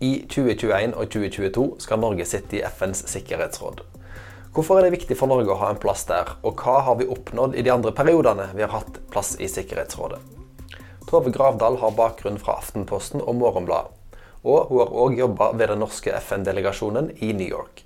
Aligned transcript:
I 0.00 0.22
2021 0.32 0.94
og 0.96 1.10
2022 1.12 1.64
skal 1.84 2.00
Norge 2.00 2.24
sitte 2.24 2.56
i 2.56 2.62
FNs 2.64 3.02
sikkerhetsråd. 3.12 3.82
Hvorfor 4.56 4.80
er 4.80 4.86
det 4.86 4.94
viktig 4.94 5.16
for 5.20 5.28
Norge 5.28 5.52
å 5.52 5.58
ha 5.60 5.68
en 5.74 5.80
plass 5.82 6.06
der, 6.08 6.30
og 6.40 6.62
hva 6.64 6.78
har 6.86 6.96
vi 6.96 7.08
oppnådd 7.12 7.52
i 7.52 7.64
de 7.66 7.70
andre 7.74 7.92
periodene 7.92 8.46
vi 8.54 8.64
har 8.64 8.72
hatt 8.72 8.96
plass 9.12 9.34
i 9.36 9.46
Sikkerhetsrådet? 9.52 10.22
Tove 11.04 11.34
Gravdal 11.34 11.76
har 11.82 11.92
bakgrunn 11.98 12.40
fra 12.40 12.56
Aftenposten 12.62 13.20
og 13.20 13.36
Morgenbladet, 13.42 13.92
og 14.40 14.72
hun 14.72 14.80
har 14.80 14.96
òg 15.04 15.20
jobba 15.20 15.52
ved 15.52 15.68
den 15.74 15.84
norske 15.84 16.16
FN-delegasjonen 16.16 17.12
i 17.20 17.34
New 17.36 17.52
York. 17.52 17.84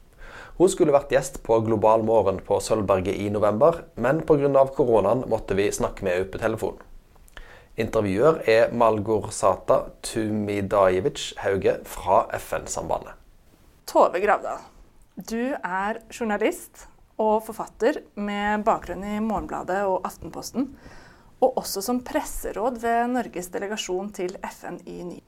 Hun 0.54 0.70
skulle 0.70 0.94
vært 0.94 1.10
gjest 1.10 1.42
på 1.42 1.58
Global 1.66 2.06
morgen 2.06 2.38
på 2.46 2.62
Sølvberget 2.62 3.18
i 3.18 3.26
november, 3.34 3.82
men 3.98 4.22
pga. 4.22 4.68
koronaen 4.76 5.26
måtte 5.26 5.58
vi 5.58 5.66
snakke 5.72 6.06
med 6.06 6.14
henne 6.14 6.30
på 6.30 6.38
telefon. 6.38 6.78
Intervjuer 7.74 8.36
er 8.46 8.70
Malgorzata 8.70 9.80
Tumidajevic 10.06 11.32
Hauge 11.42 11.72
fra 11.90 12.20
FN-sambandet. 12.38 13.16
Tove 13.90 14.20
Gravdal, 14.22 14.60
du 15.18 15.56
er 15.58 15.98
journalist 16.06 16.84
og 17.18 17.42
forfatter 17.48 17.98
med 18.14 18.62
bakgrunn 18.66 19.02
i 19.02 19.16
Morgenbladet 19.18 19.80
og 19.90 20.06
Aftenposten, 20.06 20.68
og 21.42 21.58
også 21.64 21.82
som 21.82 22.04
presseråd 22.06 22.78
ved 22.78 23.10
Norges 23.16 23.50
delegasjon 23.50 24.14
til 24.14 24.38
FN 24.54 24.78
i 24.86 25.00
Ny. 25.10 25.18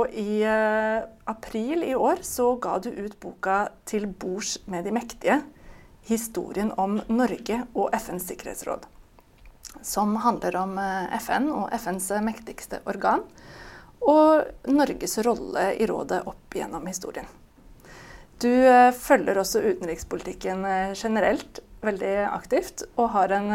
Og 0.00 0.16
i 0.16 0.40
eh, 0.48 1.04
april 1.28 1.84
i 1.84 1.92
år 1.92 2.24
så 2.24 2.54
ga 2.56 2.80
du 2.80 2.88
ut 2.88 3.20
boka 3.20 3.68
'Til 3.84 4.08
bords 4.08 4.58
med 4.66 4.84
de 4.88 4.96
mektige', 4.96 5.42
historien 6.08 6.72
om 6.78 7.02
Norge 7.08 7.66
og 7.74 7.92
FNs 7.92 8.32
sikkerhetsråd 8.32 8.95
som 9.82 10.16
handler 10.22 10.56
om 10.60 10.78
eh, 10.78 11.16
FN 11.20 11.50
og 11.52 11.72
FNs 11.76 12.10
mektigste 12.24 12.80
organ, 12.88 13.24
og 14.06 14.70
Norges 14.70 15.18
rolle 15.26 15.72
i 15.80 15.88
rådet 15.88 16.22
opp 16.28 16.56
gjennom 16.56 16.86
historien. 16.86 17.26
Du 18.42 18.50
eh, 18.50 18.92
følger 18.92 19.40
også 19.40 19.64
utenrikspolitikken 19.64 20.64
eh, 20.68 20.94
generelt 20.94 21.60
veldig 21.86 22.14
aktivt, 22.30 22.86
og 22.96 23.12
har 23.14 23.34
en 23.36 23.50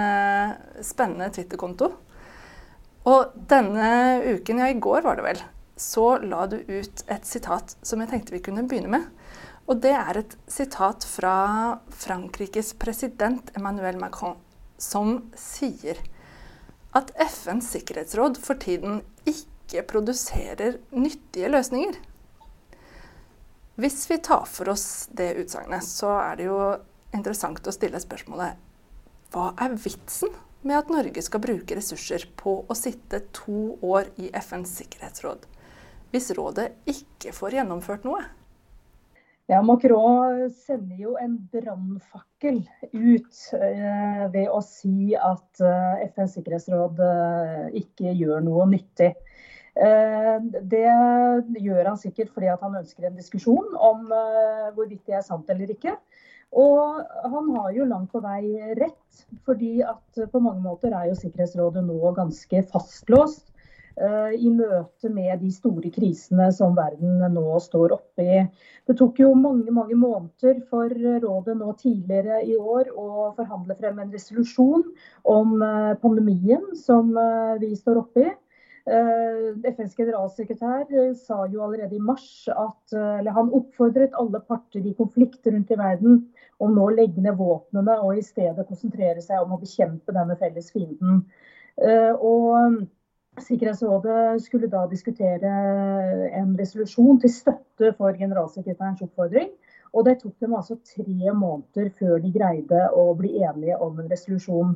spennende 0.86 1.28
Twitter-konto. 1.36 1.90
Og 3.12 3.34
denne 3.50 4.22
uken, 4.38 4.62
ja 4.62 4.70
i 4.72 4.78
går 4.80 5.04
var 5.04 5.18
det 5.18 5.26
vel, 5.26 5.42
så 5.76 6.14
la 6.22 6.46
du 6.48 6.60
ut 6.62 7.04
et 7.12 7.26
sitat 7.28 7.76
som 7.82 8.00
jeg 8.00 8.12
tenkte 8.12 8.36
vi 8.36 8.44
kunne 8.46 8.64
begynne 8.70 8.94
med. 8.94 9.10
Og 9.70 9.82
det 9.82 9.94
er 9.96 10.22
et 10.22 10.34
sitat 10.52 11.06
fra 11.08 11.80
Frankrikes 11.96 12.74
president 12.82 13.52
Emmanuel 13.58 14.00
Macron, 14.02 14.36
som 14.82 15.30
sier 15.38 16.00
at 16.98 17.12
FNs 17.16 17.72
sikkerhetsråd 17.72 18.40
for 18.42 18.60
tiden 18.60 19.02
ikke 19.28 19.84
produserer 19.88 20.80
nyttige 20.92 21.52
løsninger. 21.52 22.00
Hvis 23.80 24.04
vi 24.12 24.20
tar 24.20 24.44
for 24.52 24.74
oss 24.74 25.08
det 25.16 25.34
utsagnet, 25.42 25.86
så 25.88 26.12
er 26.20 26.38
det 26.38 26.50
jo 26.50 26.60
interessant 27.16 27.68
å 27.68 27.74
stille 27.76 28.00
spørsmålet 28.04 28.60
hva 29.32 29.54
er 29.64 29.78
vitsen 29.80 30.34
med 30.68 30.76
at 30.76 30.92
Norge 30.92 31.24
skal 31.24 31.42
bruke 31.42 31.78
ressurser 31.78 32.28
på 32.38 32.58
å 32.68 32.76
sitte 32.78 33.24
to 33.34 33.78
år 33.82 34.12
i 34.20 34.28
FNs 34.36 34.76
sikkerhetsråd, 34.82 35.48
hvis 36.12 36.30
rådet 36.38 36.68
ikke 36.92 37.32
får 37.34 37.62
gjennomført 37.62 38.06
noe? 38.06 38.26
Ja, 39.52 39.58
Macron 39.62 40.46
sender 40.56 40.96
jo 40.96 41.18
en 41.20 41.34
brannfakkel 41.52 42.62
ut 42.94 43.40
eh, 43.58 44.22
ved 44.32 44.46
å 44.48 44.62
si 44.64 45.12
at 45.12 45.60
eh, 45.60 46.06
FNs 46.06 46.38
sikkerhetsråd 46.38 47.02
eh, 47.04 47.66
ikke 47.82 48.14
gjør 48.16 48.46
noe 48.46 48.70
nyttig. 48.72 49.10
Eh, 49.76 50.38
det 50.72 50.86
gjør 51.66 51.90
han 51.90 52.00
sikkert 52.00 52.32
fordi 52.32 52.48
han 52.54 52.80
ønsker 52.80 53.10
en 53.10 53.20
diskusjon 53.20 53.76
om 53.76 54.08
eh, 54.16 54.72
hvorvidt 54.78 55.04
det 55.12 55.20
er 55.20 55.28
sant 55.28 55.52
eller 55.52 55.76
ikke. 55.76 55.98
Og 56.56 57.04
han 57.36 57.52
har 57.58 57.76
jo 57.76 57.92
langt 57.92 58.16
på 58.16 58.24
vei 58.24 58.56
rett, 58.80 59.26
fordi 59.44 59.82
at 59.84 60.24
på 60.32 60.44
mange 60.48 60.64
måter 60.64 60.96
er 60.96 61.12
jo 61.12 61.20
Sikkerhetsrådet 61.20 61.84
nå 61.92 62.16
ganske 62.16 62.64
fastlåst 62.72 63.52
i 64.02 64.50
møte 64.50 65.10
med 65.14 65.42
de 65.44 65.52
store 65.54 65.92
krisene 65.94 66.48
som 66.56 66.76
verden 66.78 67.22
nå 67.34 67.60
står 67.62 67.94
oppe 67.96 68.26
i. 68.26 68.40
Det 68.88 68.96
tok 68.98 69.20
jo 69.22 69.34
mange 69.38 69.74
mange 69.74 69.98
måneder 69.98 70.62
for 70.70 70.90
rådet 70.90 71.58
nå 71.60 71.74
tidligere 71.80 72.42
i 72.48 72.56
år 72.58 72.90
å 72.98 73.32
forhandle 73.38 73.78
frem 73.78 74.00
en 74.02 74.14
resolusjon 74.14 74.88
om 75.30 75.62
eh, 75.62 75.92
pandemien 76.02 76.72
som 76.78 77.12
eh, 77.18 77.60
vi 77.62 77.76
står 77.78 78.02
oppe 78.06 78.26
i. 78.26 78.32
FNs 78.82 79.92
generalsekretær 79.94 80.88
sa 81.14 81.36
jo 81.46 81.60
allerede 81.62 81.94
i 81.94 82.02
mars 82.02 82.48
at 82.50 82.96
han 83.36 83.52
oppfordret 83.54 84.16
alle 84.18 84.40
parter 84.42 84.82
i 84.82 84.96
konflikt 84.98 85.46
rundt 85.46 85.70
i 85.70 85.78
verden 85.78 86.16
om 86.58 86.74
nå 86.74 86.88
å 86.88 86.96
legge 86.96 87.22
ned 87.22 87.38
våpnene 87.38 88.00
og 88.02 88.18
i 88.18 88.24
stedet 88.26 88.66
konsentrere 88.66 89.22
seg 89.22 89.44
om 89.44 89.54
å 89.54 89.60
bekjempe 89.62 90.18
denne 90.18 90.34
felles 90.42 90.72
fienden. 90.74 91.22
Og 92.26 92.82
Sikkerhetsrådet 93.40 94.42
skulle 94.44 94.68
da 94.68 94.82
diskutere 94.92 95.52
en 96.36 96.50
resolusjon 96.60 97.20
til 97.24 97.32
støtte 97.32 97.94
for 97.98 98.18
generalsekretærens 98.20 99.02
oppfordring. 99.06 99.54
Og 99.94 100.06
det 100.06 100.18
tok 100.20 100.34
dem 100.44 100.56
altså 100.56 100.76
tre 100.88 101.32
måneder 101.36 101.88
før 102.00 102.20
de 102.24 102.32
greide 102.36 102.82
å 102.92 103.06
bli 103.16 103.32
enige 103.40 103.78
om 103.80 104.00
en 104.00 104.12
resolusjon. 104.12 104.76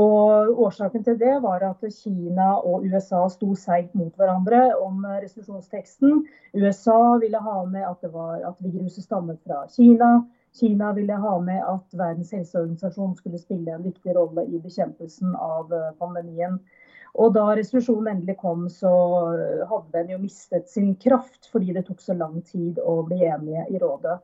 Og 0.00 0.58
Årsaken 0.64 1.04
til 1.04 1.18
det 1.20 1.36
var 1.44 1.64
at 1.66 1.84
Kina 1.92 2.48
og 2.56 2.88
USA 2.88 3.20
sto 3.28 3.52
seigt 3.58 3.94
mot 3.94 4.16
hverandre 4.16 4.62
om 4.80 5.04
resolusjonsteksten. 5.04 6.24
USA 6.56 6.98
ville 7.20 7.40
ha 7.40 7.56
med 7.64 7.84
at, 7.84 8.00
det 8.00 8.12
var, 8.16 8.40
at 8.48 8.60
viruset 8.64 9.04
stammet 9.04 9.40
fra 9.44 9.66
Kina. 9.76 10.22
Kina 10.56 10.92
ville 10.96 11.16
ha 11.20 11.38
med 11.38 11.60
at 11.62 11.98
Verdens 11.98 12.32
helseorganisasjon 12.32 13.16
skulle 13.18 13.38
spille 13.38 13.74
en 13.74 13.84
viktig 13.84 14.16
rolle 14.16 14.48
i 14.48 14.62
bekjempelsen 14.62 15.36
av 15.36 15.72
pandemien. 15.98 16.60
Og 17.18 17.32
da 17.34 17.48
resolusjonen 17.58 18.12
endelig 18.12 18.36
kom, 18.38 18.68
så 18.70 18.90
hadde 19.66 19.96
den 19.96 20.12
jo 20.14 20.20
mistet 20.22 20.70
sin 20.70 20.92
kraft 21.00 21.48
fordi 21.50 21.74
det 21.74 21.84
tok 21.88 22.02
så 22.04 22.14
lang 22.14 22.38
tid 22.46 22.78
å 22.78 23.00
bli 23.08 23.24
enige 23.26 23.66
i 23.70 23.80
rådet. 23.82 24.20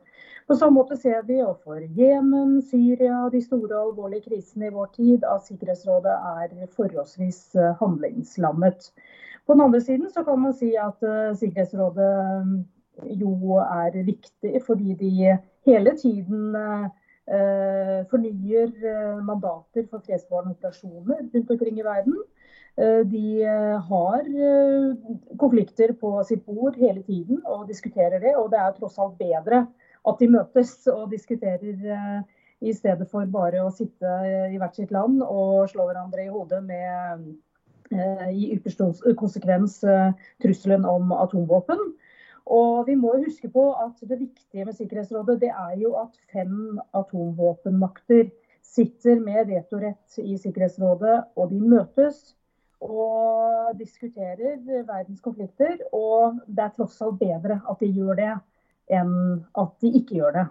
På 0.47 0.55
samme 0.55 0.79
måte 0.79 0.95
ser 0.95 1.25
vi 1.27 1.41
overfor 1.43 1.81
Jemen, 1.97 2.61
Syria, 2.63 3.25
de 3.33 3.41
store 3.43 3.73
og 3.75 3.89
alvorlige 3.89 4.29
krisene 4.29 4.69
i 4.69 4.75
vår 4.75 4.93
tid, 4.93 5.25
at 5.27 5.43
Sikkerhetsrådet 5.43 6.13
er 6.13 6.69
forholdsvis 6.77 7.41
eh, 7.59 7.73
handlingslammet. 7.81 8.87
På 9.43 9.57
den 9.57 9.65
andre 9.65 9.81
siden 9.83 10.07
så 10.11 10.23
kan 10.23 10.39
man 10.39 10.55
si 10.55 10.71
at 10.79 11.03
uh, 11.03 11.35
Sikkerhetsrådet 11.35 12.07
jo 13.19 13.59
er 13.59 13.99
viktig 14.07 14.63
fordi 14.65 14.95
de 14.99 15.35
hele 15.67 15.93
tiden 15.99 16.55
fornyer 18.07 18.71
mandater 19.21 19.83
for 19.91 19.99
fredsbevarende 19.99 20.55
operasjoner 20.55 21.25
rundt 21.33 21.51
omkring 21.51 21.79
i 21.79 21.85
verden. 21.85 22.15
Eh, 22.77 22.99
de 23.09 23.41
eh, 23.41 23.79
har 23.89 24.19
eh, 24.19 24.95
konflikter 25.41 25.95
på 25.97 26.11
sitt 26.29 26.43
bord 26.45 26.75
hele 26.77 27.01
tiden 27.01 27.39
og 27.45 27.65
diskuterer 27.71 28.21
det. 28.21 28.35
Og 28.37 28.51
det 28.53 28.59
er 28.61 28.75
tross 28.75 28.99
alt 29.01 29.17
bedre 29.17 29.63
at 30.07 30.21
de 30.21 30.29
møtes 30.29 30.75
og 30.91 31.09
diskuterer 31.11 32.21
i 32.61 32.73
stedet 32.73 33.09
for 33.09 33.25
bare 33.33 33.63
å 33.65 33.73
sitte 33.73 34.11
i 34.53 34.59
hvert 34.61 34.77
sitt 34.77 34.93
land 34.93 35.19
og 35.25 35.67
slå 35.71 35.87
hverandre 35.89 36.23
i 36.23 36.31
hodet 36.31 36.61
med 36.63 37.25
i 38.31 38.53
ypperste 38.55 38.87
konsekvens 39.19 39.81
trusselen 40.43 40.87
om 40.87 41.11
atomvåpen. 41.11 41.81
Og 42.47 42.87
vi 42.87 42.95
må 42.95 43.17
huske 43.19 43.51
på 43.51 43.65
at 43.83 43.99
Det 43.99 44.19
viktige 44.21 44.63
med 44.63 44.79
Sikkerhetsrådet 44.79 45.41
det 45.43 45.51
er 45.51 45.75
jo 45.81 45.91
at 45.99 46.15
fem 46.31 46.79
atomvåpenmakter 46.95 48.29
sitter 48.63 49.19
med 49.19 49.51
vetorett 49.51 50.19
i 50.23 50.37
Sikkerhetsrådet, 50.39 51.23
og 51.35 51.51
de 51.51 51.59
møtes 51.59 52.36
og 52.83 53.77
diskuterer 53.79 54.59
verdens 54.87 55.21
konflikter. 55.23 55.79
Og 55.95 56.37
det 56.47 56.65
er 56.65 56.75
tross 56.75 57.01
alt 57.01 57.19
bedre 57.19 57.61
at 57.69 57.81
de 57.81 57.91
gjør 57.91 58.19
det, 58.19 58.35
enn 58.93 59.17
at 59.57 59.75
de 59.83 59.93
ikke 59.99 60.21
gjør 60.21 60.37
det. 60.39 60.45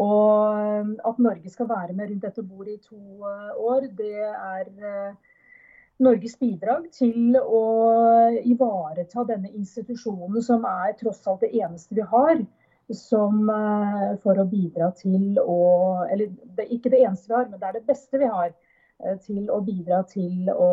Og 0.00 1.08
at 1.08 1.18
Norge 1.18 1.50
skal 1.50 1.68
være 1.68 1.92
med 1.92 2.10
rundt 2.10 2.22
dette 2.22 2.46
bordet 2.46 2.76
i 2.76 2.84
to 2.84 3.26
eh, 3.26 3.50
år, 3.58 3.88
det 3.98 4.14
er 4.22 4.68
eh, 4.70 5.16
Norges 6.00 6.36
bidrag 6.38 6.86
til 6.94 7.36
å 7.40 7.64
ivareta 8.46 9.26
denne 9.28 9.50
institusjonen, 9.50 10.38
som 10.42 10.64
er 10.64 10.94
tross 11.00 11.26
alt 11.28 11.42
det 11.44 11.52
eneste 11.58 11.98
vi 11.98 12.06
har. 12.06 12.44
Som 12.94 13.50
eh, 13.50 14.14
for 14.22 14.38
å 14.38 14.46
bidra 14.50 14.88
til 14.98 15.38
å 15.42 15.58
Eller 16.10 16.30
det 16.56 16.64
er 16.64 16.72
ikke 16.74 16.90
det 16.94 17.04
eneste 17.04 17.30
vi 17.30 17.36
har, 17.36 17.50
men 17.50 17.60
det 17.60 17.68
er 17.68 17.78
det 17.78 17.86
beste 17.90 18.18
vi 18.18 18.30
har 18.30 18.54
til 19.24 19.50
å 19.52 19.60
bidra 19.64 20.02
til 20.08 20.50
å, 20.52 20.70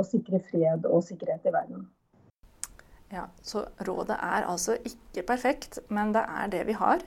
å, 0.00 0.04
sikre 0.06 0.40
fred 0.44 0.86
og 0.88 1.04
sikkerhet 1.06 1.46
i 1.48 1.54
verden. 1.54 1.86
Ja, 3.12 3.28
Så 3.42 3.64
rådet 3.86 4.16
er 4.18 4.48
altså 4.50 4.76
ikke 4.82 5.26
perfekt, 5.28 5.78
men 5.88 6.12
det 6.14 6.24
er 6.26 6.50
det 6.52 6.64
vi 6.66 6.74
har. 6.76 7.04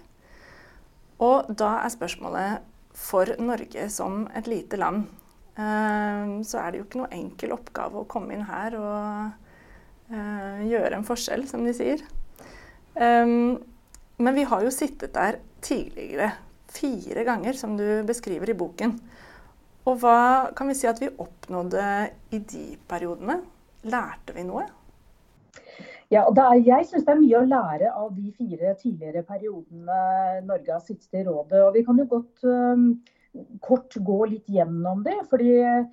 Og 1.20 1.50
da 1.60 1.82
er 1.84 1.92
spørsmålet 1.92 2.68
for 2.96 3.30
Norge 3.44 3.90
som 3.92 4.24
et 4.36 4.48
lite 4.48 4.80
land, 4.80 5.10
eh, 5.60 6.32
så 6.48 6.62
er 6.62 6.72
det 6.72 6.80
jo 6.80 6.88
ikke 6.88 7.02
noe 7.02 7.14
enkel 7.16 7.56
oppgave 7.56 8.00
å 8.00 8.08
komme 8.10 8.36
inn 8.36 8.48
her 8.48 8.78
og 8.80 10.14
eh, 10.16 10.64
gjøre 10.72 10.96
en 10.96 11.08
forskjell, 11.08 11.46
som 11.52 11.68
de 11.68 11.76
sier. 11.76 12.06
Men 14.20 14.36
vi 14.36 14.44
har 14.44 14.64
jo 14.66 14.72
sittet 14.74 15.14
der 15.16 15.38
tidligere, 15.64 16.34
fire 16.70 17.24
ganger, 17.24 17.56
som 17.56 17.78
du 17.80 18.04
beskriver 18.08 18.52
i 18.52 18.58
boken. 18.58 18.98
Og 19.90 19.96
hva 20.04 20.50
kan 20.54 20.70
vi 20.70 20.76
si 20.78 20.86
at 20.90 21.00
vi 21.02 21.10
oppnådde 21.10 21.86
i 22.36 22.40
de 22.52 22.66
periodene? 22.90 23.40
Lærte 23.90 24.36
vi 24.36 24.44
noe? 24.46 24.68
Ja, 26.14 26.26
er, 26.26 26.58
Jeg 26.66 26.88
syns 26.90 27.06
det 27.06 27.14
er 27.14 27.22
mye 27.22 27.40
å 27.40 27.48
lære 27.48 27.94
av 27.94 28.12
de 28.18 28.32
fire 28.38 28.74
tidligere 28.78 29.24
periodene 29.26 30.42
Norge 30.46 30.74
har 30.74 30.84
sittet 30.86 31.22
i 31.22 31.24
rådet. 31.26 31.62
Og 31.64 31.74
Vi 31.78 31.84
kan 31.88 32.02
jo 32.02 32.06
godt 32.10 32.46
um, 32.46 32.86
kort 33.66 33.98
gå 33.98 34.20
litt 34.30 34.50
gjennom 34.50 35.04
det. 35.06 35.18
fordi 35.30 35.52
uh, 35.62 35.86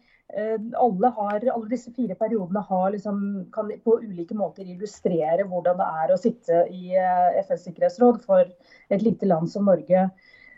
alle, 0.80 1.12
har, 1.16 1.48
alle, 1.54 1.68
disse 1.72 1.92
fire 1.96 2.16
periodene 2.20 2.64
liksom, 2.96 3.20
kan 3.52 3.72
på 3.84 3.98
ulike 4.04 4.36
måter 4.36 4.64
illustrere 4.64 5.44
hvordan 5.48 5.80
det 5.80 5.90
er 6.04 6.12
å 6.12 6.20
sitte 6.20 6.64
i 6.68 6.96
uh, 6.96 7.36
FNs 7.44 7.68
sikkerhetsråd 7.68 8.24
for 8.24 8.44
et 8.88 9.04
lite 9.04 9.28
land 9.28 9.52
som 9.52 9.68
Norge. 9.68 10.08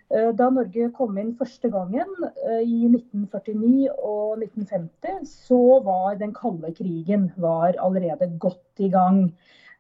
Eh, 0.09 0.31
da 0.33 0.49
Norge 0.49 0.89
kom 0.97 1.19
inn 1.21 1.35
første 1.37 1.69
gangen 1.73 2.09
eh, 2.25 2.63
i 2.65 2.89
1949 2.89 3.91
og 3.93 4.41
1950, 4.41 5.27
så 5.29 5.61
var 5.85 6.17
den 6.21 6.33
kalde 6.37 6.73
krigen 6.77 7.29
var 7.37 7.77
allerede 7.77 8.31
godt 8.41 8.85
i 8.85 8.89
gang. 8.95 9.27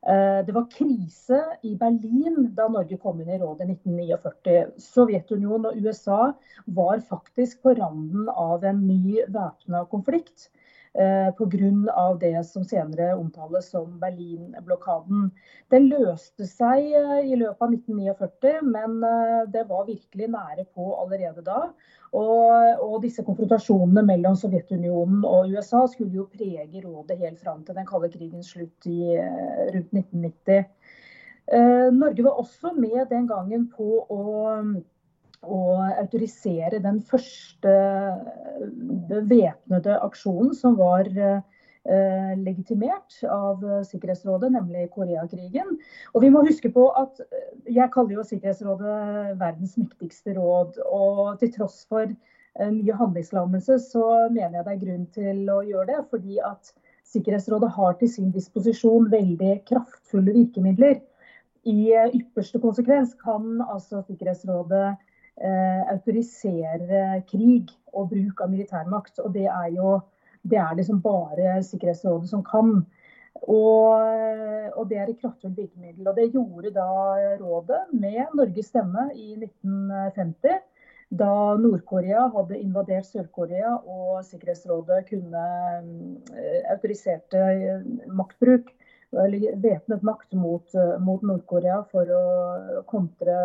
Eh, 0.04 0.40
det 0.44 0.52
var 0.54 0.68
krise 0.74 1.40
i 1.64 1.72
Berlin 1.80 2.50
da 2.58 2.68
Norge 2.68 3.00
kom 3.00 3.22
inn 3.22 3.32
i 3.32 3.40
rådet 3.40 3.64
i 3.64 3.72
1949. 3.72 4.76
Sovjetunionen 4.84 5.70
og 5.72 5.80
USA 5.80 6.20
var 6.76 7.00
faktisk 7.08 7.64
på 7.64 7.78
randen 7.80 8.28
av 8.28 8.68
en 8.68 8.84
ny 8.84 9.24
væpna 9.32 9.86
konflikt 9.88 10.50
pga. 10.92 12.04
det 12.20 12.46
som 12.46 12.64
senere 12.64 13.14
omtales 13.14 13.70
som 13.70 13.98
Berlin-blokaden. 14.00 15.30
Den 15.70 15.88
løste 15.90 16.46
seg 16.48 16.92
eh, 16.96 17.28
i 17.28 17.36
løpet 17.36 17.62
av 17.62 17.74
1949, 17.74 18.54
men 18.64 18.98
eh, 19.04 19.44
det 19.52 19.66
var 19.68 19.86
virkelig 19.88 20.30
nære 20.32 20.64
på 20.74 20.88
allerede 20.96 21.44
da. 21.44 21.68
Og, 22.16 22.80
og, 22.80 23.02
disse 23.02 23.22
konfrontasjonene 23.24 24.02
mellom 24.08 24.36
Sovjetunionen 24.38 25.26
og 25.28 25.52
USA 25.52 25.84
skulle 25.92 26.16
jo 26.16 26.28
prege 26.32 26.80
rådet 26.84 27.18
helt 27.20 27.40
fram 27.42 27.64
til 27.66 27.76
den 27.76 27.88
kalde 27.88 28.08
krigens 28.12 28.54
slutt 28.54 28.88
i, 28.88 29.16
eh, 29.18 29.66
rundt 29.74 29.92
1990. 29.92 30.64
Eh, 31.52 31.88
Norge 31.92 32.24
var 32.24 32.40
også 32.40 32.72
med 32.76 33.06
den 33.12 33.28
gangen 33.28 33.68
på 33.76 34.04
å 34.08 34.22
å 35.46 35.78
autorisere 36.00 36.80
den 36.82 37.00
første 37.06 37.74
væpnede 39.30 39.98
aksjonen 40.02 40.54
som 40.56 40.76
var 40.78 41.08
eh, 41.14 42.32
legitimert 42.42 43.20
av 43.30 43.62
Sikkerhetsrådet, 43.86 44.50
nemlig 44.56 44.88
Koreakrigen. 44.94 45.76
Og 46.14 46.24
vi 46.24 46.32
må 46.34 46.42
huske 46.46 46.72
på 46.74 46.88
at 46.98 47.22
eh, 47.28 47.46
Jeg 47.68 47.92
kaller 47.94 48.18
jo 48.18 48.26
Sikkerhetsrådet 48.26 49.38
verdens 49.38 49.76
mektigste 49.78 50.34
råd. 50.38 50.80
Og 50.86 51.38
til 51.40 51.52
tross 51.54 51.84
for 51.88 52.08
eh, 52.08 52.70
mye 52.72 52.98
handlingslammelse, 52.98 53.78
så 53.92 54.04
mener 54.34 54.58
jeg 54.58 54.66
det 54.66 54.74
er 54.74 54.84
grunn 54.84 55.06
til 55.14 55.42
å 55.54 55.62
gjøre 55.62 55.90
det. 55.92 56.04
Fordi 56.10 56.42
at 56.42 56.72
Sikkerhetsrådet 57.08 57.70
har 57.72 57.94
til 58.00 58.10
sin 58.12 58.32
disposisjon 58.34 59.06
veldig 59.12 59.62
kraftfulle 59.70 60.34
virkemidler. 60.34 60.98
I 61.68 61.92
ypperste 62.16 62.60
konsekvens 62.62 63.14
kan 63.20 63.62
altså 63.64 64.02
Sikkerhetsrådet 64.06 64.84
eh, 64.90 64.98
autorisere 65.38 67.22
krig 67.28 67.70
og 67.92 68.10
bruk 68.10 68.40
av 68.42 68.50
militærmakt. 68.50 69.20
Og 69.22 69.34
det 69.36 69.46
er 69.46 69.68
jo 69.76 69.98
det 70.42 70.58
er 70.58 70.76
liksom 70.78 71.02
bare 71.02 71.58
Sikkerhetsrådet 71.66 72.30
som 72.30 72.44
kan. 72.46 72.86
Og, 73.38 73.92
og, 74.74 74.88
det 74.90 74.98
er 74.98 75.10
et 75.10 75.20
kraftfullt 75.20 75.56
virkemiddel. 75.56 76.08
Og 76.08 76.16
det 76.16 76.30
gjorde 76.34 76.74
da 76.74 76.88
rådet 77.40 77.84
med 77.92 78.34
Norges 78.34 78.70
stemme 78.72 79.08
i 79.14 79.36
1950. 79.36 80.58
Da 81.18 81.30
Nord-Korea 81.56 82.26
hadde 82.34 82.58
invadert 82.60 83.06
Sør-Korea 83.08 83.78
og 83.78 84.24
Sikkerhetsrådet 84.28 85.06
kunne 85.08 85.44
autoriserte 86.68 87.44
maktbruk, 88.12 88.68
eller 89.16 89.54
væpnet 89.56 90.02
makt 90.04 90.34
mot, 90.36 90.74
mot 91.00 91.22
Nord-Korea 91.24 91.78
for 91.88 92.12
å 92.12 92.82
kontre 92.90 93.38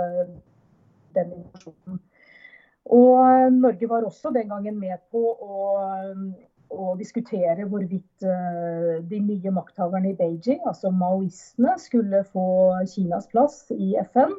den 1.15 1.35
informasjonen. 1.39 2.01
Og 2.91 3.19
eh, 3.23 3.49
Norge 3.53 3.89
var 3.89 4.03
også 4.03 4.31
den 4.35 4.49
gangen 4.51 4.79
med 4.79 4.99
på 5.11 5.21
å, 5.23 5.67
å 6.73 6.95
diskutere 6.99 7.67
hvorvidt 7.69 8.25
uh, 8.27 8.99
de 9.07 9.19
nye 9.23 9.53
makthaverne 9.55 10.11
i 10.11 10.17
Beijing, 10.17 10.59
altså 10.67 10.91
maoistene, 10.91 11.77
skulle 11.79 12.23
få 12.33 12.47
Kinas 12.91 13.29
plass 13.31 13.61
i 13.75 13.93
FN. 14.03 14.33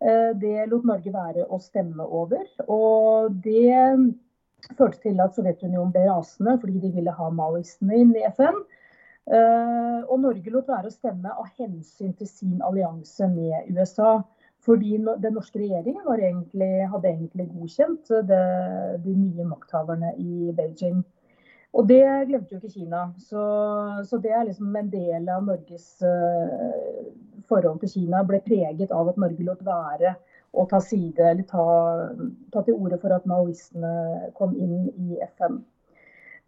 Uh, 0.00 0.32
det 0.40 0.66
lot 0.68 0.84
Norge 0.88 1.12
være 1.14 1.46
å 1.48 1.60
stemme 1.62 2.04
over. 2.04 2.44
Og 2.68 3.32
det 3.46 3.72
førte 4.76 5.00
til 5.06 5.22
at 5.24 5.32
Sovjetunionen 5.36 5.94
ble 5.94 6.04
rasende 6.10 6.58
fordi 6.60 6.82
de 6.82 6.92
ville 6.98 7.16
ha 7.16 7.30
maoistene 7.32 7.96
inn 8.02 8.12
i 8.12 8.26
FN. 8.28 8.60
Og 9.30 10.16
Norge 10.18 10.50
lot 10.50 10.66
være 10.66 10.88
å 10.88 10.92
stemme 10.92 11.30
av 11.30 11.46
hensyn 11.60 12.10
til 12.18 12.26
sin 12.26 12.56
allianse 12.66 13.28
med 13.30 13.68
USA. 13.70 14.16
Fordi 14.60 14.98
den 15.00 15.32
norske 15.32 15.56
regjeringen 15.58 16.04
egentlig, 16.12 16.88
hadde 16.92 17.08
egentlig 17.08 17.46
godkjent 17.48 18.10
det, 18.28 18.40
de 19.04 19.14
nye 19.16 19.44
makthaverne 19.48 20.10
i 20.20 20.52
Beijing. 20.56 20.98
Og 21.72 21.88
det 21.88 22.26
glemte 22.28 22.54
jo 22.54 22.58
ikke 22.58 22.70
Kina. 22.74 23.12
Så, 23.18 23.42
så 24.04 24.18
det 24.20 24.30
er 24.34 24.44
liksom 24.48 24.76
en 24.76 24.90
del 24.92 25.28
av 25.30 25.44
Norges 25.46 26.02
uh, 26.02 26.08
forhold 27.48 27.80
til 27.80 27.88
Kina 27.94 28.22
ble 28.26 28.40
preget 28.44 28.90
av 28.92 29.08
at 29.12 29.16
Norge 29.22 29.44
lot 29.46 29.64
være 29.64 30.14
å 30.50 30.66
ta 30.70 30.80
side, 30.82 31.30
eller 31.30 31.44
ta, 31.46 31.64
ta 32.50 32.62
til 32.66 32.74
orde 32.74 32.98
for 32.98 33.10
at 33.14 33.26
maoistene 33.30 33.92
kom 34.38 34.56
inn 34.58 34.90
i 34.98 35.18
FN. 35.28 35.62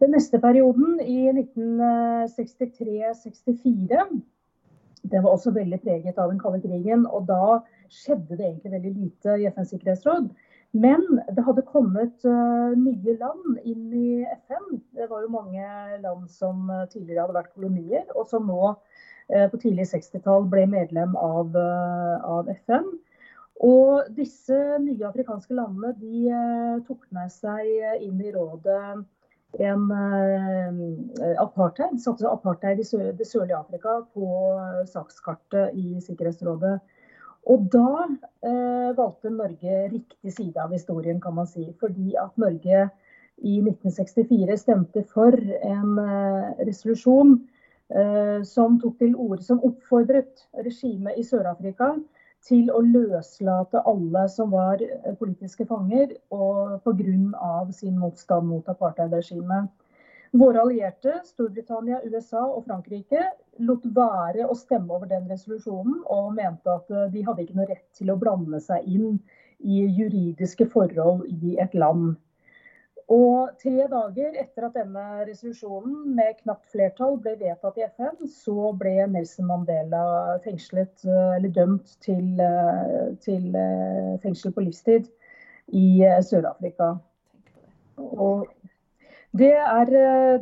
Den 0.03 0.11
neste 0.11 0.39
perioden, 0.43 0.99
i 0.99 1.31
1963-64, 1.31 4.03
det 5.13 5.21
var 5.21 5.35
også 5.35 5.53
veldig 5.53 5.77
preget 5.83 6.17
av 6.17 6.31
den 6.31 6.41
kalde 6.41 6.63
krigen. 6.63 7.05
Og 7.05 7.27
da 7.29 7.59
skjedde 7.93 8.33
det 8.39 8.47
egentlig 8.47 8.73
veldig 8.73 8.93
lite 8.97 9.37
i 9.37 9.47
FNs 9.51 9.73
sikkerhetsråd. 9.75 10.31
Men 10.73 11.03
det 11.35 11.43
hadde 11.45 11.61
kommet 11.69 12.25
uh, 12.25 12.73
nye 12.73 13.13
land 13.19 13.59
inn 13.61 13.91
i 13.93 14.23
FN. 14.47 14.79
Det 14.97 15.05
var 15.11 15.21
jo 15.21 15.35
mange 15.35 15.65
land 16.01 16.25
som 16.33 16.65
uh, 16.71 16.87
tidligere 16.89 17.27
hadde 17.27 17.37
vært 17.37 17.53
kolonier, 17.53 18.07
og 18.17 18.25
som 18.31 18.49
nå 18.49 18.71
uh, 18.73 19.47
på 19.51 19.59
tidlig 19.61 19.85
60-tall 19.91 20.47
ble 20.49 20.65
medlem 20.71 21.13
av, 21.13 21.53
av, 22.25 22.49
FN. 22.65 22.89
Og 23.63 24.09
disse 24.17 24.57
nye 24.81 25.05
afrikanske 25.05 25.53
landene 25.53 25.93
de 26.01 26.81
tok 26.87 27.05
med 27.13 27.29
seg 27.31 27.69
inn 28.01 28.17
i 28.17 28.33
rådet 28.33 29.05
en 29.61 29.85
uh, 29.91 31.41
apartheid, 31.41 31.99
satte 32.01 32.29
apartheid 32.29 32.79
i 32.81 32.87
sør, 32.87 33.11
det 33.17 33.27
sørlige 33.29 33.59
Afrika 33.59 33.99
på 34.15 34.27
sakskartet 34.89 35.77
i 35.77 36.01
Sikkerhetsrådet. 36.01 36.79
Og 37.51 37.65
da 37.73 38.07
uh, 38.07 38.89
valgte 38.97 39.33
Norge 39.33 39.79
riktig 39.91 40.33
side 40.33 40.61
av 40.61 40.73
historien, 40.73 41.21
kan 41.21 41.35
man 41.37 41.49
si. 41.49 41.67
Fordi 41.79 42.15
at 42.19 42.37
Norge 42.41 42.87
i 43.43 43.59
1964 43.59 44.57
stemte 44.61 45.03
for 45.13 45.37
en 45.61 45.99
uh, 45.99 46.53
resolusjon 46.63 47.41
som 48.47 48.79
tok 48.81 48.95
til 48.97 49.11
orde 49.19 49.43
som 49.45 49.59
oppfordret 49.61 50.39
regimet 50.65 51.19
i 51.19 51.25
Sør-Afrika 51.27 51.91
til 52.47 52.71
å 52.73 52.81
løslate 52.83 53.81
alle 53.89 54.25
som 54.31 54.51
var 54.55 54.81
eh, 54.83 55.13
politiske 55.19 55.67
fanger, 55.69 56.17
pga. 56.83 57.53
sin 57.71 57.95
motstand 57.99 58.49
mot 58.49 58.69
apartheidregimet. 58.69 59.71
Våre 60.33 60.63
allierte, 60.63 61.19
Storbritannia, 61.27 61.99
USA 62.09 62.41
og 62.41 62.63
Frankrike, 62.65 63.21
lot 63.61 63.83
være 63.95 64.47
å 64.49 64.55
stemme 64.57 64.95
over 64.95 65.05
den 65.11 65.27
resolusjonen, 65.29 65.99
og 66.09 66.33
mente 66.33 66.73
at 66.73 66.89
eh, 66.89 67.09
de 67.13 67.23
hadde 67.27 67.45
ikke 67.45 67.57
noe 67.59 67.69
rett 67.69 67.85
til 67.93 68.09
å 68.09 68.17
blande 68.19 68.59
seg 68.63 68.87
inn 68.89 69.19
i 69.63 69.83
juridiske 69.99 70.65
forhold 70.73 71.27
i 71.29 71.55
et 71.61 71.77
land. 71.77 72.15
Og 73.11 73.49
tre 73.59 73.87
dager 73.91 74.37
etter 74.39 74.67
at 74.67 74.77
denne 74.77 75.03
resolusjonen 75.27 76.13
med 76.15 76.37
knapt 76.39 76.71
flertall 76.71 77.17
ble 77.19 77.33
vedtatt 77.41 77.77
i 77.79 77.85
FN, 77.89 78.29
så 78.31 78.71
ble 78.79 78.93
Nelson 79.11 79.49
Mandela 79.49 80.39
fengslet, 80.45 81.03
eh, 81.03 81.35
eller 81.37 81.51
dømt 81.51 81.97
til, 82.05 82.39
eh, 82.39 83.11
til 83.25 83.55
eh, 83.59 84.15
fengsel 84.23 84.53
på 84.55 84.63
livstid 84.63 85.09
i 85.75 86.03
Sør-Afrika. 86.23 86.93
Og 87.97 88.47
det 89.33 89.51
er, 89.57 89.89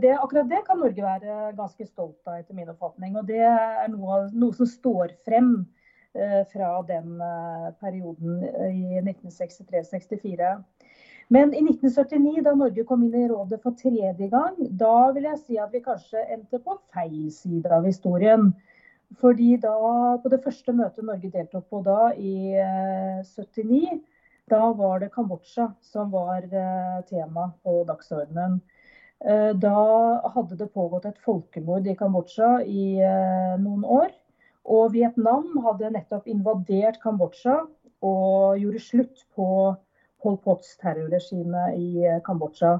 det, 0.01 0.11
akkurat 0.19 0.49
det 0.49 0.65
kan 0.67 0.77
Norge 0.77 1.01
være 1.01 1.53
ganske 1.55 1.85
stolt 1.87 2.19
av, 2.27 2.41
etter 2.41 2.53
min 2.53 2.69
oppfatning. 2.69 3.15
Og 3.17 3.27
det 3.27 3.41
er 3.41 3.87
noe, 3.89 4.25
noe 4.33 4.53
som 4.53 4.67
står 4.67 5.15
frem 5.25 5.53
fra 6.51 6.71
den 6.83 7.21
perioden 7.79 8.41
i 8.67 8.99
1963-64. 8.99 10.57
Men 11.31 11.53
i 11.55 11.61
1979, 11.63 12.41
da 12.43 12.51
Norge 12.59 12.83
kom 12.83 13.05
inn 13.05 13.15
i 13.15 13.27
rådet 13.29 13.61
for 13.63 13.75
tredje 13.79 14.27
gang, 14.33 14.57
da 14.75 15.11
vil 15.15 15.29
jeg 15.29 15.39
si 15.39 15.59
at 15.63 15.71
vi 15.71 15.79
kanskje 15.85 16.25
endte 16.35 16.59
på 16.59 16.75
feil 16.91 17.29
side 17.31 17.71
av 17.71 17.87
historien. 17.87 18.49
Fordi 19.21 19.53
da, 19.63 19.75
på 20.19 20.31
det 20.31 20.41
første 20.43 20.75
møtet 20.75 21.07
Norge 21.07 21.31
deltok 21.31 21.69
på 21.71 21.79
da, 21.85 22.11
i 22.19 22.59
79, 23.27 24.01
da 24.51 24.59
var 24.75 24.99
det 24.99 25.11
Kambodsja 25.13 25.69
som 25.83 26.11
var 26.11 26.43
tema 27.07 27.47
på 27.63 27.77
dagsordenen. 27.87 28.59
Da 29.63 29.75
hadde 30.33 30.57
det 30.59 30.71
pågått 30.75 31.07
et 31.07 31.21
folkemord 31.23 31.87
i 31.87 31.95
Kambodsja 31.95 32.57
i 32.65 32.87
noen 33.61 33.85
år. 33.85 34.11
Og 34.67 34.91
Vietnam 34.97 35.47
hadde 35.63 35.93
nettopp 35.95 36.27
invadert 36.27 36.99
Kambodsja 37.03 37.61
og 38.03 38.59
gjorde 38.59 38.83
slutt 38.83 39.23
på 39.35 39.47
Pol 40.21 40.37
Pots 40.45 40.77
terrorregime 40.81 41.67
i 41.77 42.07
Kambodsja. 42.25 42.77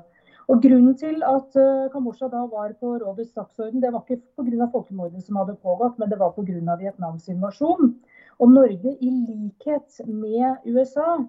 Og 0.52 0.60
Grunnen 0.64 0.96
til 1.00 1.22
at 1.24 1.54
uh, 1.56 1.90
Kambodsja 1.94 2.28
da 2.32 2.42
var 2.52 2.74
på 2.80 2.96
rådets 3.00 3.32
dagsorden, 3.38 3.82
det 3.82 3.92
var 3.94 4.02
ikke 4.04 4.22
pga. 4.36 4.68
folkemordet 4.74 5.24
som 5.24 5.38
hadde 5.40 5.56
pågått, 5.64 6.00
men 6.00 6.10
det 6.12 6.20
var 6.20 6.34
pga. 6.36 6.76
Vietnams 6.82 7.30
invasjon. 7.30 7.94
Og 8.42 8.50
Norge, 8.52 8.98
i 9.00 9.12
likhet 9.12 10.02
med 10.08 10.66
USA, 10.66 11.20